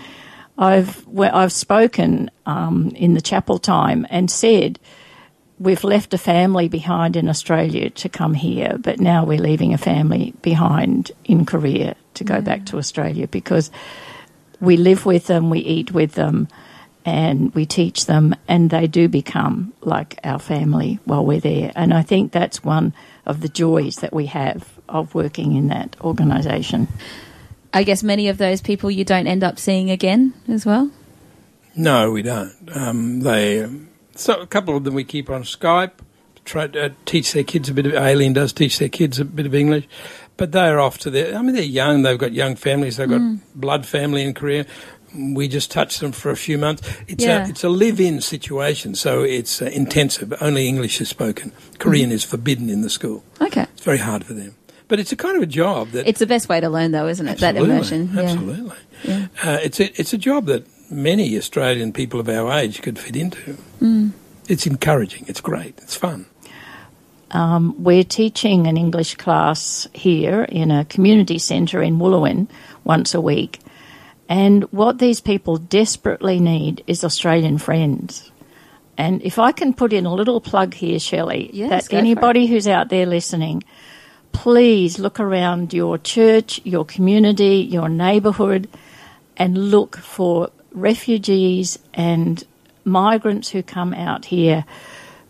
I've, 0.58 1.06
I've 1.18 1.52
spoken 1.52 2.30
um, 2.46 2.92
in 2.94 3.14
the 3.14 3.20
chapel 3.20 3.58
time 3.58 4.06
and 4.10 4.30
said, 4.30 4.78
we've 5.58 5.84
left 5.84 6.12
a 6.12 6.18
family 6.18 6.68
behind 6.68 7.16
in 7.16 7.28
Australia 7.28 7.90
to 7.90 8.08
come 8.08 8.34
here, 8.34 8.76
but 8.78 9.00
now 9.00 9.24
we're 9.24 9.38
leaving 9.38 9.72
a 9.72 9.78
family 9.78 10.34
behind 10.42 11.12
in 11.24 11.46
Korea 11.46 11.96
to 12.14 12.24
go 12.24 12.34
yeah. 12.34 12.40
back 12.40 12.66
to 12.66 12.78
Australia 12.78 13.28
because 13.28 13.70
we 14.60 14.76
live 14.76 15.06
with 15.06 15.26
them, 15.26 15.50
we 15.50 15.60
eat 15.60 15.92
with 15.92 16.12
them, 16.12 16.48
and 17.04 17.52
we 17.54 17.66
teach 17.66 18.06
them, 18.06 18.34
and 18.46 18.70
they 18.70 18.86
do 18.86 19.08
become 19.08 19.72
like 19.80 20.18
our 20.22 20.38
family 20.38 21.00
while 21.04 21.24
we're 21.24 21.40
there. 21.40 21.72
And 21.74 21.92
I 21.92 22.02
think 22.02 22.30
that's 22.30 22.62
one 22.62 22.94
of 23.26 23.40
the 23.40 23.48
joys 23.48 23.96
that 23.96 24.12
we 24.12 24.26
have 24.26 24.68
of 24.88 25.14
working 25.14 25.56
in 25.56 25.68
that 25.68 25.96
organisation. 26.00 26.88
I 27.74 27.84
guess 27.84 28.02
many 28.02 28.28
of 28.28 28.38
those 28.38 28.60
people 28.60 28.90
you 28.90 29.04
don't 29.04 29.26
end 29.26 29.42
up 29.42 29.58
seeing 29.58 29.90
again 29.90 30.34
as 30.48 30.66
well. 30.66 30.90
No, 31.74 32.10
we 32.10 32.22
don't. 32.22 32.54
Um, 32.74 33.20
they 33.20 33.66
so 34.14 34.40
a 34.40 34.46
couple 34.46 34.76
of 34.76 34.84
them 34.84 34.94
we 34.94 35.04
keep 35.04 35.30
on 35.30 35.42
Skype. 35.42 35.92
Try 36.44 36.66
to 36.66 36.86
uh, 36.86 36.88
teach 37.06 37.32
their 37.32 37.44
kids 37.44 37.68
a 37.68 37.74
bit 37.74 37.86
of. 37.86 37.94
Aileen 37.94 38.32
does 38.32 38.52
teach 38.52 38.78
their 38.78 38.88
kids 38.88 39.20
a 39.20 39.24
bit 39.24 39.46
of 39.46 39.54
English, 39.54 39.86
but 40.36 40.50
they're 40.50 40.80
off 40.80 40.98
to 40.98 41.10
their. 41.10 41.36
I 41.36 41.42
mean, 41.42 41.54
they're 41.54 41.62
young. 41.62 42.02
They've 42.02 42.18
got 42.18 42.32
young 42.32 42.56
families. 42.56 42.96
They've 42.96 43.08
got 43.08 43.20
mm. 43.20 43.40
blood 43.54 43.86
family 43.86 44.22
in 44.22 44.34
Korea. 44.34 44.66
We 45.14 45.46
just 45.46 45.70
touch 45.70 46.00
them 46.00 46.10
for 46.10 46.30
a 46.30 46.36
few 46.36 46.58
months. 46.58 46.82
It's 47.06 47.24
yeah. 47.24 47.46
a 47.46 47.48
it's 47.48 47.62
a 47.62 47.68
live-in 47.68 48.20
situation, 48.22 48.96
so 48.96 49.22
it's 49.22 49.62
uh, 49.62 49.66
intensive. 49.66 50.34
Only 50.40 50.66
English 50.66 51.00
is 51.00 51.08
spoken. 51.08 51.52
Korean 51.78 52.10
mm. 52.10 52.14
is 52.14 52.24
forbidden 52.24 52.68
in 52.68 52.80
the 52.80 52.90
school. 52.90 53.22
Okay, 53.40 53.62
it's 53.62 53.84
very 53.84 53.98
hard 53.98 54.24
for 54.24 54.34
them. 54.34 54.56
But 54.92 55.00
it's 55.00 55.10
a 55.10 55.16
kind 55.16 55.38
of 55.38 55.42
a 55.42 55.46
job 55.46 55.88
that 55.92 56.06
it's 56.06 56.18
the 56.18 56.26
best 56.26 56.50
way 56.50 56.60
to 56.60 56.68
learn, 56.68 56.92
though, 56.92 57.08
isn't 57.08 57.26
it? 57.26 57.38
That 57.38 57.56
immersion. 57.56 58.10
Absolutely. 58.18 58.76
Yeah. 59.04 59.28
Uh, 59.42 59.58
it's 59.62 59.80
a, 59.80 59.98
it's 59.98 60.12
a 60.12 60.18
job 60.18 60.44
that 60.46 60.66
many 60.90 61.34
Australian 61.38 61.94
people 61.94 62.20
of 62.20 62.28
our 62.28 62.52
age 62.52 62.82
could 62.82 62.98
fit 62.98 63.16
into. 63.16 63.56
Mm 63.80 64.12
it's 64.48 64.66
encouraging. 64.66 65.24
It's 65.28 65.40
great. 65.40 65.78
It's 65.82 65.96
fun. 65.96 66.26
Um, 67.30 67.74
we're 67.82 68.04
teaching 68.04 68.66
an 68.66 68.76
English 68.76 69.14
class 69.14 69.88
here 69.94 70.42
in 70.42 70.70
a 70.70 70.84
community 70.84 71.38
centre 71.38 71.82
in 71.82 71.98
Wooloowin 71.98 72.48
once 72.84 73.14
a 73.14 73.20
week. 73.20 73.60
And 74.28 74.64
what 74.64 74.98
these 74.98 75.20
people 75.20 75.56
desperately 75.56 76.38
need 76.38 76.84
is 76.86 77.04
Australian 77.04 77.58
friends. 77.58 78.30
And 78.98 79.22
if 79.22 79.38
I 79.38 79.52
can 79.52 79.72
put 79.72 79.92
in 79.92 80.04
a 80.04 80.14
little 80.14 80.40
plug 80.40 80.74
here, 80.74 80.98
Shelley, 80.98 81.48
yes, 81.52 81.88
that 81.88 81.96
anybody 81.96 82.46
who's 82.46 82.68
out 82.68 82.90
there 82.90 83.06
listening, 83.06 83.64
please 84.32 84.98
look 84.98 85.20
around 85.20 85.72
your 85.72 85.98
church, 85.98 86.60
your 86.64 86.84
community, 86.84 87.56
your 87.56 87.88
neighbourhood, 87.88 88.68
and 89.36 89.70
look 89.70 89.96
for 89.96 90.50
refugees 90.72 91.78
and 91.94 92.44
migrants 92.84 93.50
who 93.50 93.62
come 93.62 93.94
out 93.94 94.26
here 94.26 94.64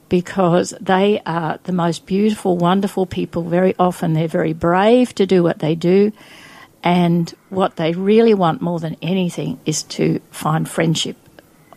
because 0.08 0.74
they 0.80 1.20
are 1.24 1.58
the 1.64 1.72
most 1.72 2.04
beautiful, 2.06 2.56
wonderful 2.56 3.06
people. 3.06 3.42
Very 3.44 3.74
often 3.78 4.12
they're 4.12 4.28
very 4.28 4.52
brave 4.52 5.14
to 5.14 5.26
do 5.26 5.42
what 5.42 5.58
they 5.60 5.74
do. 5.74 6.12
And 6.84 7.32
what 7.48 7.76
they 7.76 7.92
really 7.92 8.34
want 8.34 8.60
more 8.60 8.80
than 8.80 8.96
anything 9.00 9.60
is 9.64 9.84
to 9.84 10.20
find 10.30 10.68
friendship 10.68 11.16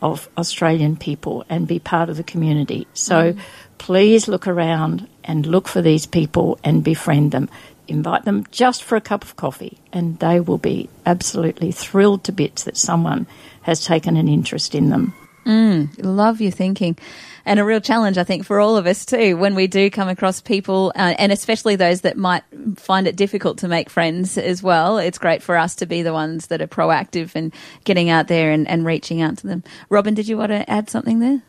of 0.02 0.30
Australian 0.38 0.98
people 0.98 1.46
and 1.50 1.68
be 1.68 1.80
part 1.80 2.10
of 2.10 2.18
the 2.18 2.24
community. 2.24 2.88
So 2.94 3.34
mm. 3.34 3.40
Please 3.78 4.28
look 4.28 4.48
around 4.48 5.08
and 5.24 5.46
look 5.46 5.68
for 5.68 5.82
these 5.82 6.06
people 6.06 6.60
and 6.64 6.84
befriend 6.84 7.32
them. 7.32 7.50
Invite 7.88 8.26
them 8.26 8.46
just 8.52 8.84
for 8.84 8.96
a 8.96 9.02
cup 9.02 9.24
of 9.24 9.36
coffee, 9.36 9.78
and 9.94 10.18
they 10.20 10.40
will 10.40 10.58
be 10.58 10.90
absolutely 11.06 11.72
thrilled 11.72 12.24
to 12.24 12.32
bits 12.32 12.64
that 12.64 12.78
someone 12.78 13.28
has 13.62 13.86
taken 13.86 14.18
an 14.18 14.28
interest 14.28 14.74
in 14.74 14.90
them. 14.90 15.14
Mm, 15.46 15.90
love 16.04 16.42
your 16.42 16.52
thinking. 16.52 16.98
And 17.46 17.60
a 17.60 17.64
real 17.64 17.80
challenge, 17.80 18.18
I 18.18 18.24
think, 18.24 18.44
for 18.44 18.60
all 18.60 18.76
of 18.76 18.88
us 18.88 19.06
too, 19.06 19.38
when 19.38 19.54
we 19.54 19.68
do 19.68 19.92
come 19.92 20.10
across 20.10 20.42
people, 20.42 20.92
uh, 20.96 21.14
and 21.20 21.32
especially 21.32 21.76
those 21.76 22.02
that 22.02 22.18
might 22.18 22.44
find 22.76 23.06
it 23.06 23.16
difficult 23.16 23.60
to 23.60 23.68
make 23.68 23.92
friends 23.92 24.38
as 24.40 24.64
well. 24.64 24.98
It's 24.98 25.20
great 25.20 25.44
for 25.44 25.56
us 25.56 25.76
to 25.76 25.86
be 25.86 26.02
the 26.02 26.14
ones 26.14 26.48
that 26.48 26.62
are 26.62 26.68
proactive 26.68 27.36
and 27.36 27.54
getting 27.84 28.10
out 28.10 28.28
there 28.28 28.52
and, 28.52 28.68
and 28.68 28.84
reaching 28.84 29.22
out 29.22 29.38
to 29.38 29.48
them. 29.48 29.64
Robin, 29.90 30.16
did 30.16 30.28
you 30.28 30.38
want 30.38 30.50
to 30.50 30.68
add 30.68 30.90
something 30.90 31.20
there? 31.20 31.44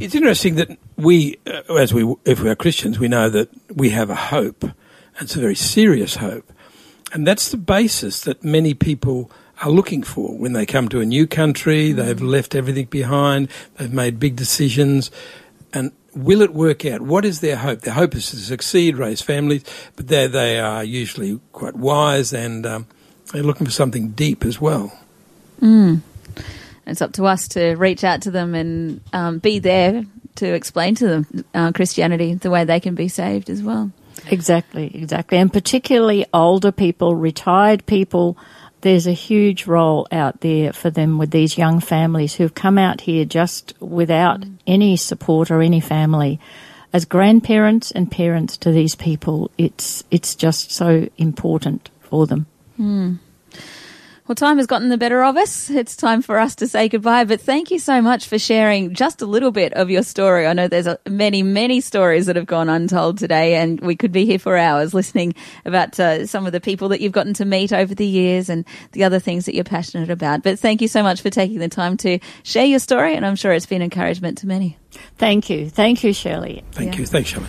It's 0.00 0.14
interesting 0.14 0.56
that 0.56 0.76
we, 0.96 1.38
uh, 1.46 1.74
as 1.74 1.94
we, 1.94 2.14
if 2.24 2.40
we 2.40 2.50
are 2.50 2.56
Christians, 2.56 2.98
we 2.98 3.08
know 3.08 3.30
that 3.30 3.48
we 3.74 3.90
have 3.90 4.10
a 4.10 4.14
hope. 4.14 4.62
And 4.62 5.22
it's 5.22 5.36
a 5.36 5.40
very 5.40 5.54
serious 5.54 6.16
hope. 6.16 6.52
And 7.12 7.26
that's 7.26 7.50
the 7.50 7.56
basis 7.56 8.22
that 8.22 8.42
many 8.42 8.74
people 8.74 9.30
are 9.62 9.70
looking 9.70 10.02
for 10.02 10.36
when 10.36 10.52
they 10.52 10.66
come 10.66 10.88
to 10.88 11.00
a 11.00 11.06
new 11.06 11.26
country. 11.26 11.92
Mm. 11.92 11.96
They've 11.96 12.20
left 12.20 12.54
everything 12.54 12.86
behind. 12.86 13.48
They've 13.76 13.92
made 13.92 14.18
big 14.18 14.34
decisions. 14.34 15.12
And 15.72 15.92
will 16.14 16.42
it 16.42 16.52
work 16.52 16.84
out? 16.84 17.00
What 17.00 17.24
is 17.24 17.40
their 17.40 17.56
hope? 17.56 17.82
Their 17.82 17.94
hope 17.94 18.16
is 18.16 18.30
to 18.30 18.36
succeed, 18.36 18.96
raise 18.96 19.22
families, 19.22 19.64
but 19.94 20.08
they 20.08 20.26
they 20.26 20.58
are 20.58 20.82
usually 20.82 21.40
quite 21.52 21.76
wise 21.76 22.32
and 22.32 22.66
um, 22.66 22.86
they're 23.32 23.42
looking 23.42 23.66
for 23.66 23.72
something 23.72 24.10
deep 24.10 24.44
as 24.44 24.60
well. 24.60 24.96
Mm. 25.60 26.00
It's 26.86 27.02
up 27.02 27.12
to 27.14 27.24
us 27.24 27.48
to 27.48 27.74
reach 27.76 28.04
out 28.04 28.22
to 28.22 28.30
them 28.30 28.54
and 28.54 29.00
um, 29.12 29.38
be 29.38 29.58
there 29.58 30.04
to 30.36 30.54
explain 30.54 30.94
to 30.96 31.06
them 31.06 31.44
uh, 31.54 31.72
Christianity 31.72 32.34
the 32.34 32.50
way 32.50 32.64
they 32.64 32.80
can 32.80 32.94
be 32.94 33.08
saved 33.08 33.50
as 33.50 33.62
well. 33.62 33.90
Exactly, 34.30 34.90
exactly. 34.94 35.38
And 35.38 35.52
particularly 35.52 36.26
older 36.32 36.72
people, 36.72 37.14
retired 37.14 37.84
people, 37.86 38.36
there's 38.80 39.06
a 39.06 39.12
huge 39.12 39.66
role 39.66 40.06
out 40.12 40.40
there 40.40 40.72
for 40.72 40.90
them 40.90 41.18
with 41.18 41.30
these 41.30 41.58
young 41.58 41.80
families 41.80 42.34
who've 42.34 42.54
come 42.54 42.78
out 42.78 43.00
here 43.02 43.24
just 43.24 43.74
without 43.80 44.40
mm. 44.40 44.58
any 44.66 44.96
support 44.96 45.50
or 45.50 45.62
any 45.62 45.80
family. 45.80 46.38
As 46.92 47.04
grandparents 47.04 47.90
and 47.90 48.10
parents 48.10 48.56
to 48.58 48.70
these 48.70 48.94
people, 48.94 49.50
it's 49.58 50.04
it's 50.10 50.34
just 50.34 50.70
so 50.70 51.08
important 51.16 51.90
for 52.02 52.26
them. 52.26 52.46
Mm. 52.78 53.18
Well, 54.26 54.34
time 54.34 54.56
has 54.56 54.66
gotten 54.66 54.88
the 54.88 54.96
better 54.96 55.22
of 55.22 55.36
us. 55.36 55.68
It's 55.68 55.94
time 55.96 56.22
for 56.22 56.38
us 56.38 56.54
to 56.56 56.66
say 56.66 56.88
goodbye. 56.88 57.24
But 57.24 57.42
thank 57.42 57.70
you 57.70 57.78
so 57.78 58.00
much 58.00 58.26
for 58.26 58.38
sharing 58.38 58.94
just 58.94 59.20
a 59.20 59.26
little 59.26 59.50
bit 59.50 59.74
of 59.74 59.90
your 59.90 60.02
story. 60.02 60.46
I 60.46 60.54
know 60.54 60.66
there's 60.66 60.86
a, 60.86 60.98
many, 61.06 61.42
many 61.42 61.82
stories 61.82 62.24
that 62.24 62.36
have 62.36 62.46
gone 62.46 62.70
untold 62.70 63.18
today, 63.18 63.56
and 63.56 63.78
we 63.82 63.96
could 63.96 64.12
be 64.12 64.24
here 64.24 64.38
for 64.38 64.56
hours 64.56 64.94
listening 64.94 65.34
about 65.66 66.00
uh, 66.00 66.26
some 66.26 66.46
of 66.46 66.52
the 66.52 66.60
people 66.60 66.88
that 66.88 67.02
you've 67.02 67.12
gotten 67.12 67.34
to 67.34 67.44
meet 67.44 67.70
over 67.70 67.94
the 67.94 68.06
years 68.06 68.48
and 68.48 68.64
the 68.92 69.04
other 69.04 69.18
things 69.18 69.44
that 69.44 69.54
you're 69.54 69.62
passionate 69.62 70.08
about. 70.08 70.42
But 70.42 70.58
thank 70.58 70.80
you 70.80 70.88
so 70.88 71.02
much 71.02 71.20
for 71.20 71.28
taking 71.28 71.58
the 71.58 71.68
time 71.68 71.98
to 71.98 72.18
share 72.44 72.64
your 72.64 72.78
story, 72.78 73.14
and 73.16 73.26
I'm 73.26 73.36
sure 73.36 73.52
it's 73.52 73.66
been 73.66 73.82
encouragement 73.82 74.38
to 74.38 74.46
many. 74.46 74.78
Thank 75.18 75.50
you. 75.50 75.68
Thank 75.68 76.02
you, 76.02 76.14
Shirley. 76.14 76.64
Thank 76.72 76.94
yeah. 76.94 77.00
you. 77.00 77.06
Thanks, 77.06 77.28
Shirley. 77.28 77.46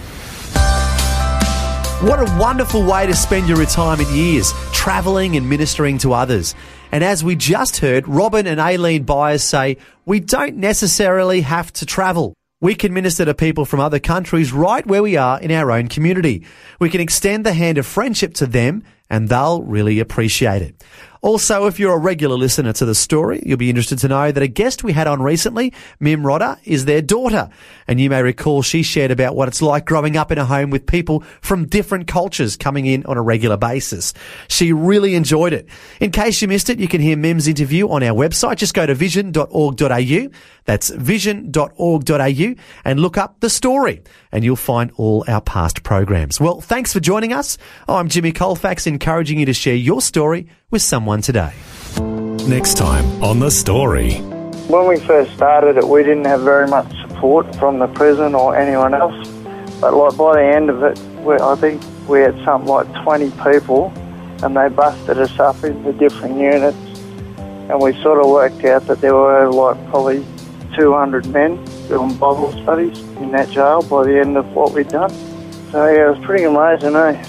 What 2.01 2.19
a 2.19 2.37
wonderful 2.37 2.85
way 2.85 3.07
to 3.07 3.15
spend 3.15 3.47
your 3.47 3.57
retirement 3.57 4.09
years, 4.09 4.51
travelling 4.73 5.37
and 5.37 5.49
ministering 5.49 5.97
to 5.99 6.11
others. 6.11 6.53
And 6.91 7.05
as 7.05 7.23
we 7.23 7.37
just 7.37 7.77
heard, 7.77 8.05
Robin 8.05 8.45
and 8.47 8.59
Aileen 8.59 9.05
Beiers 9.05 9.41
say, 9.41 9.77
we 10.05 10.19
don't 10.19 10.57
necessarily 10.57 11.39
have 11.41 11.71
to 11.73 11.85
travel. 11.85 12.33
We 12.59 12.75
can 12.75 12.93
minister 12.93 13.23
to 13.23 13.33
people 13.33 13.63
from 13.63 13.79
other 13.79 13.99
countries 13.99 14.51
right 14.51 14.85
where 14.85 15.03
we 15.03 15.15
are 15.15 15.39
in 15.39 15.51
our 15.51 15.71
own 15.71 15.87
community. 15.87 16.45
We 16.81 16.89
can 16.89 16.99
extend 16.99 17.45
the 17.45 17.53
hand 17.53 17.77
of 17.77 17.85
friendship 17.85 18.33
to 18.35 18.45
them 18.45 18.83
and 19.09 19.29
they'll 19.29 19.63
really 19.63 20.01
appreciate 20.01 20.61
it. 20.61 20.83
Also, 21.21 21.65
if 21.65 21.79
you're 21.79 21.93
a 21.93 21.99
regular 21.99 22.35
listener 22.35 22.73
to 22.73 22.85
the 22.85 22.95
story, 22.95 23.41
you'll 23.45 23.57
be 23.57 23.69
interested 23.69 23.99
to 23.99 24.07
know 24.07 24.31
that 24.31 24.43
a 24.43 24.47
guest 24.47 24.83
we 24.83 24.93
had 24.93 25.07
on 25.07 25.21
recently, 25.21 25.73
Mim 25.99 26.23
Rodda, 26.23 26.59
is 26.63 26.85
their 26.85 27.01
daughter. 27.01 27.49
And 27.87 27.99
you 27.99 28.09
may 28.09 28.21
recall 28.21 28.61
she 28.61 28.83
shared 28.83 29.11
about 29.11 29.35
what 29.35 29.47
it's 29.47 29.61
like 29.61 29.85
growing 29.85 30.17
up 30.17 30.31
in 30.31 30.37
a 30.37 30.45
home 30.45 30.69
with 30.69 30.85
people 30.85 31.21
from 31.41 31.67
different 31.67 32.07
cultures 32.07 32.55
coming 32.57 32.85
in 32.85 33.05
on 33.05 33.17
a 33.17 33.21
regular 33.21 33.57
basis. 33.57 34.13
She 34.47 34.73
really 34.73 35.15
enjoyed 35.15 35.53
it. 35.53 35.67
In 35.99 36.11
case 36.11 36.41
you 36.41 36.47
missed 36.47 36.69
it, 36.69 36.79
you 36.79 36.87
can 36.87 37.01
hear 37.01 37.17
Mim's 37.17 37.47
interview 37.47 37.89
on 37.89 38.03
our 38.03 38.15
website. 38.15 38.57
Just 38.57 38.73
go 38.73 38.85
to 38.85 38.93
vision.org.au. 38.93 40.27
That's 40.65 40.89
vision.org.au 40.89 42.55
and 42.85 42.99
look 42.99 43.17
up 43.17 43.39
the 43.39 43.49
story 43.49 44.03
and 44.31 44.43
you'll 44.43 44.55
find 44.55 44.91
all 44.97 45.23
our 45.27 45.41
past 45.41 45.83
programs. 45.83 46.39
Well, 46.39 46.59
thanks 46.59 46.91
for 46.91 46.99
joining 46.99 47.33
us. 47.33 47.57
I'm 47.87 48.09
Jimmy 48.09 48.31
Colefax 48.31 48.87
encouraging 48.87 49.39
you 49.39 49.45
to 49.45 49.53
share 49.53 49.75
your 49.75 50.01
story 50.01 50.47
with 50.75 50.81
someone 50.81 51.21
today. 51.21 51.53
Next 52.49 52.73
time 52.73 53.05
on 53.23 53.39
The 53.39 53.49
Story. 53.49 54.15
When 54.67 54.89
we 54.89 54.99
first 54.99 55.33
started 55.33 55.77
it, 55.77 55.87
we 55.87 56.03
didn't 56.03 56.25
have 56.25 56.41
very 56.41 56.67
much 56.67 56.91
support 56.99 57.55
from 57.55 57.79
the 57.79 57.87
prison 57.87 58.35
or 58.35 58.57
anyone 58.57 58.93
else. 58.93 59.25
But 59.79 59.93
like 59.93 60.17
by 60.17 60.33
the 60.35 60.43
end 60.43 60.69
of 60.69 60.83
it, 60.83 60.99
I 61.25 61.55
think 61.55 61.81
we 62.09 62.19
had 62.19 62.35
something 62.43 62.67
like 62.67 62.91
20 63.03 63.31
people 63.41 63.93
and 64.43 64.57
they 64.57 64.67
busted 64.67 65.17
us 65.17 65.39
up 65.39 65.63
into 65.63 65.93
different 65.93 66.37
units. 66.41 66.99
And 67.69 67.79
we 67.79 67.93
sort 68.03 68.19
of 68.19 68.29
worked 68.29 68.65
out 68.65 68.85
that 68.87 68.99
there 68.99 69.15
were 69.15 69.49
like 69.49 69.77
probably 69.89 70.25
200 70.75 71.25
men 71.27 71.55
doing 71.87 72.17
Bible 72.17 72.51
studies 72.63 72.99
in 73.21 73.31
that 73.31 73.49
jail 73.49 73.81
by 73.81 74.03
the 74.03 74.19
end 74.19 74.35
of 74.35 74.45
what 74.53 74.73
we'd 74.73 74.89
done. 74.89 75.11
So 75.71 75.87
yeah, 75.87 76.07
it 76.07 76.17
was 76.17 76.25
pretty 76.25 76.43
amazing, 76.43 76.97
eh? 76.97 77.23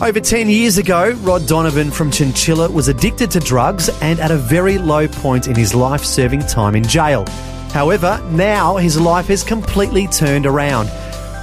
Over 0.00 0.18
10 0.18 0.50
years 0.50 0.76
ago, 0.76 1.12
Rod 1.22 1.46
Donovan 1.46 1.90
from 1.92 2.10
Chinchilla 2.10 2.68
was 2.68 2.88
addicted 2.88 3.30
to 3.30 3.38
drugs 3.38 3.88
and 4.02 4.18
at 4.18 4.32
a 4.32 4.36
very 4.36 4.76
low 4.76 5.06
point 5.06 5.46
in 5.46 5.54
his 5.54 5.72
life 5.72 6.04
serving 6.04 6.40
time 6.40 6.74
in 6.74 6.82
jail. 6.82 7.24
However, 7.70 8.20
now 8.32 8.76
his 8.76 9.00
life 9.00 9.28
has 9.28 9.44
completely 9.44 10.08
turned 10.08 10.46
around. 10.46 10.90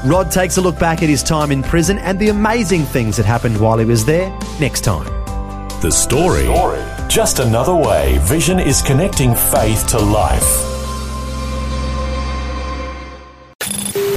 Rod 0.05 0.31
takes 0.31 0.57
a 0.57 0.61
look 0.61 0.77
back 0.77 1.01
at 1.01 1.07
his 1.07 1.23
time 1.23 1.49
in 1.49 1.63
prison 1.63 1.97
and 1.99 2.19
the 2.19 2.27
amazing 2.27 2.83
things 2.83 3.15
that 3.17 3.25
happened 3.25 3.57
while 3.57 3.77
he 3.77 3.85
was 3.85 4.03
there 4.03 4.29
next 4.59 4.81
time. 4.81 5.05
The 5.81 5.89
story. 5.89 6.43
the 6.43 6.53
story. 6.53 7.07
Just 7.07 7.39
another 7.39 7.75
way 7.75 8.17
Vision 8.23 8.59
is 8.59 8.81
connecting 8.81 9.33
faith 9.33 9.87
to 9.87 9.97
life. 9.97 10.70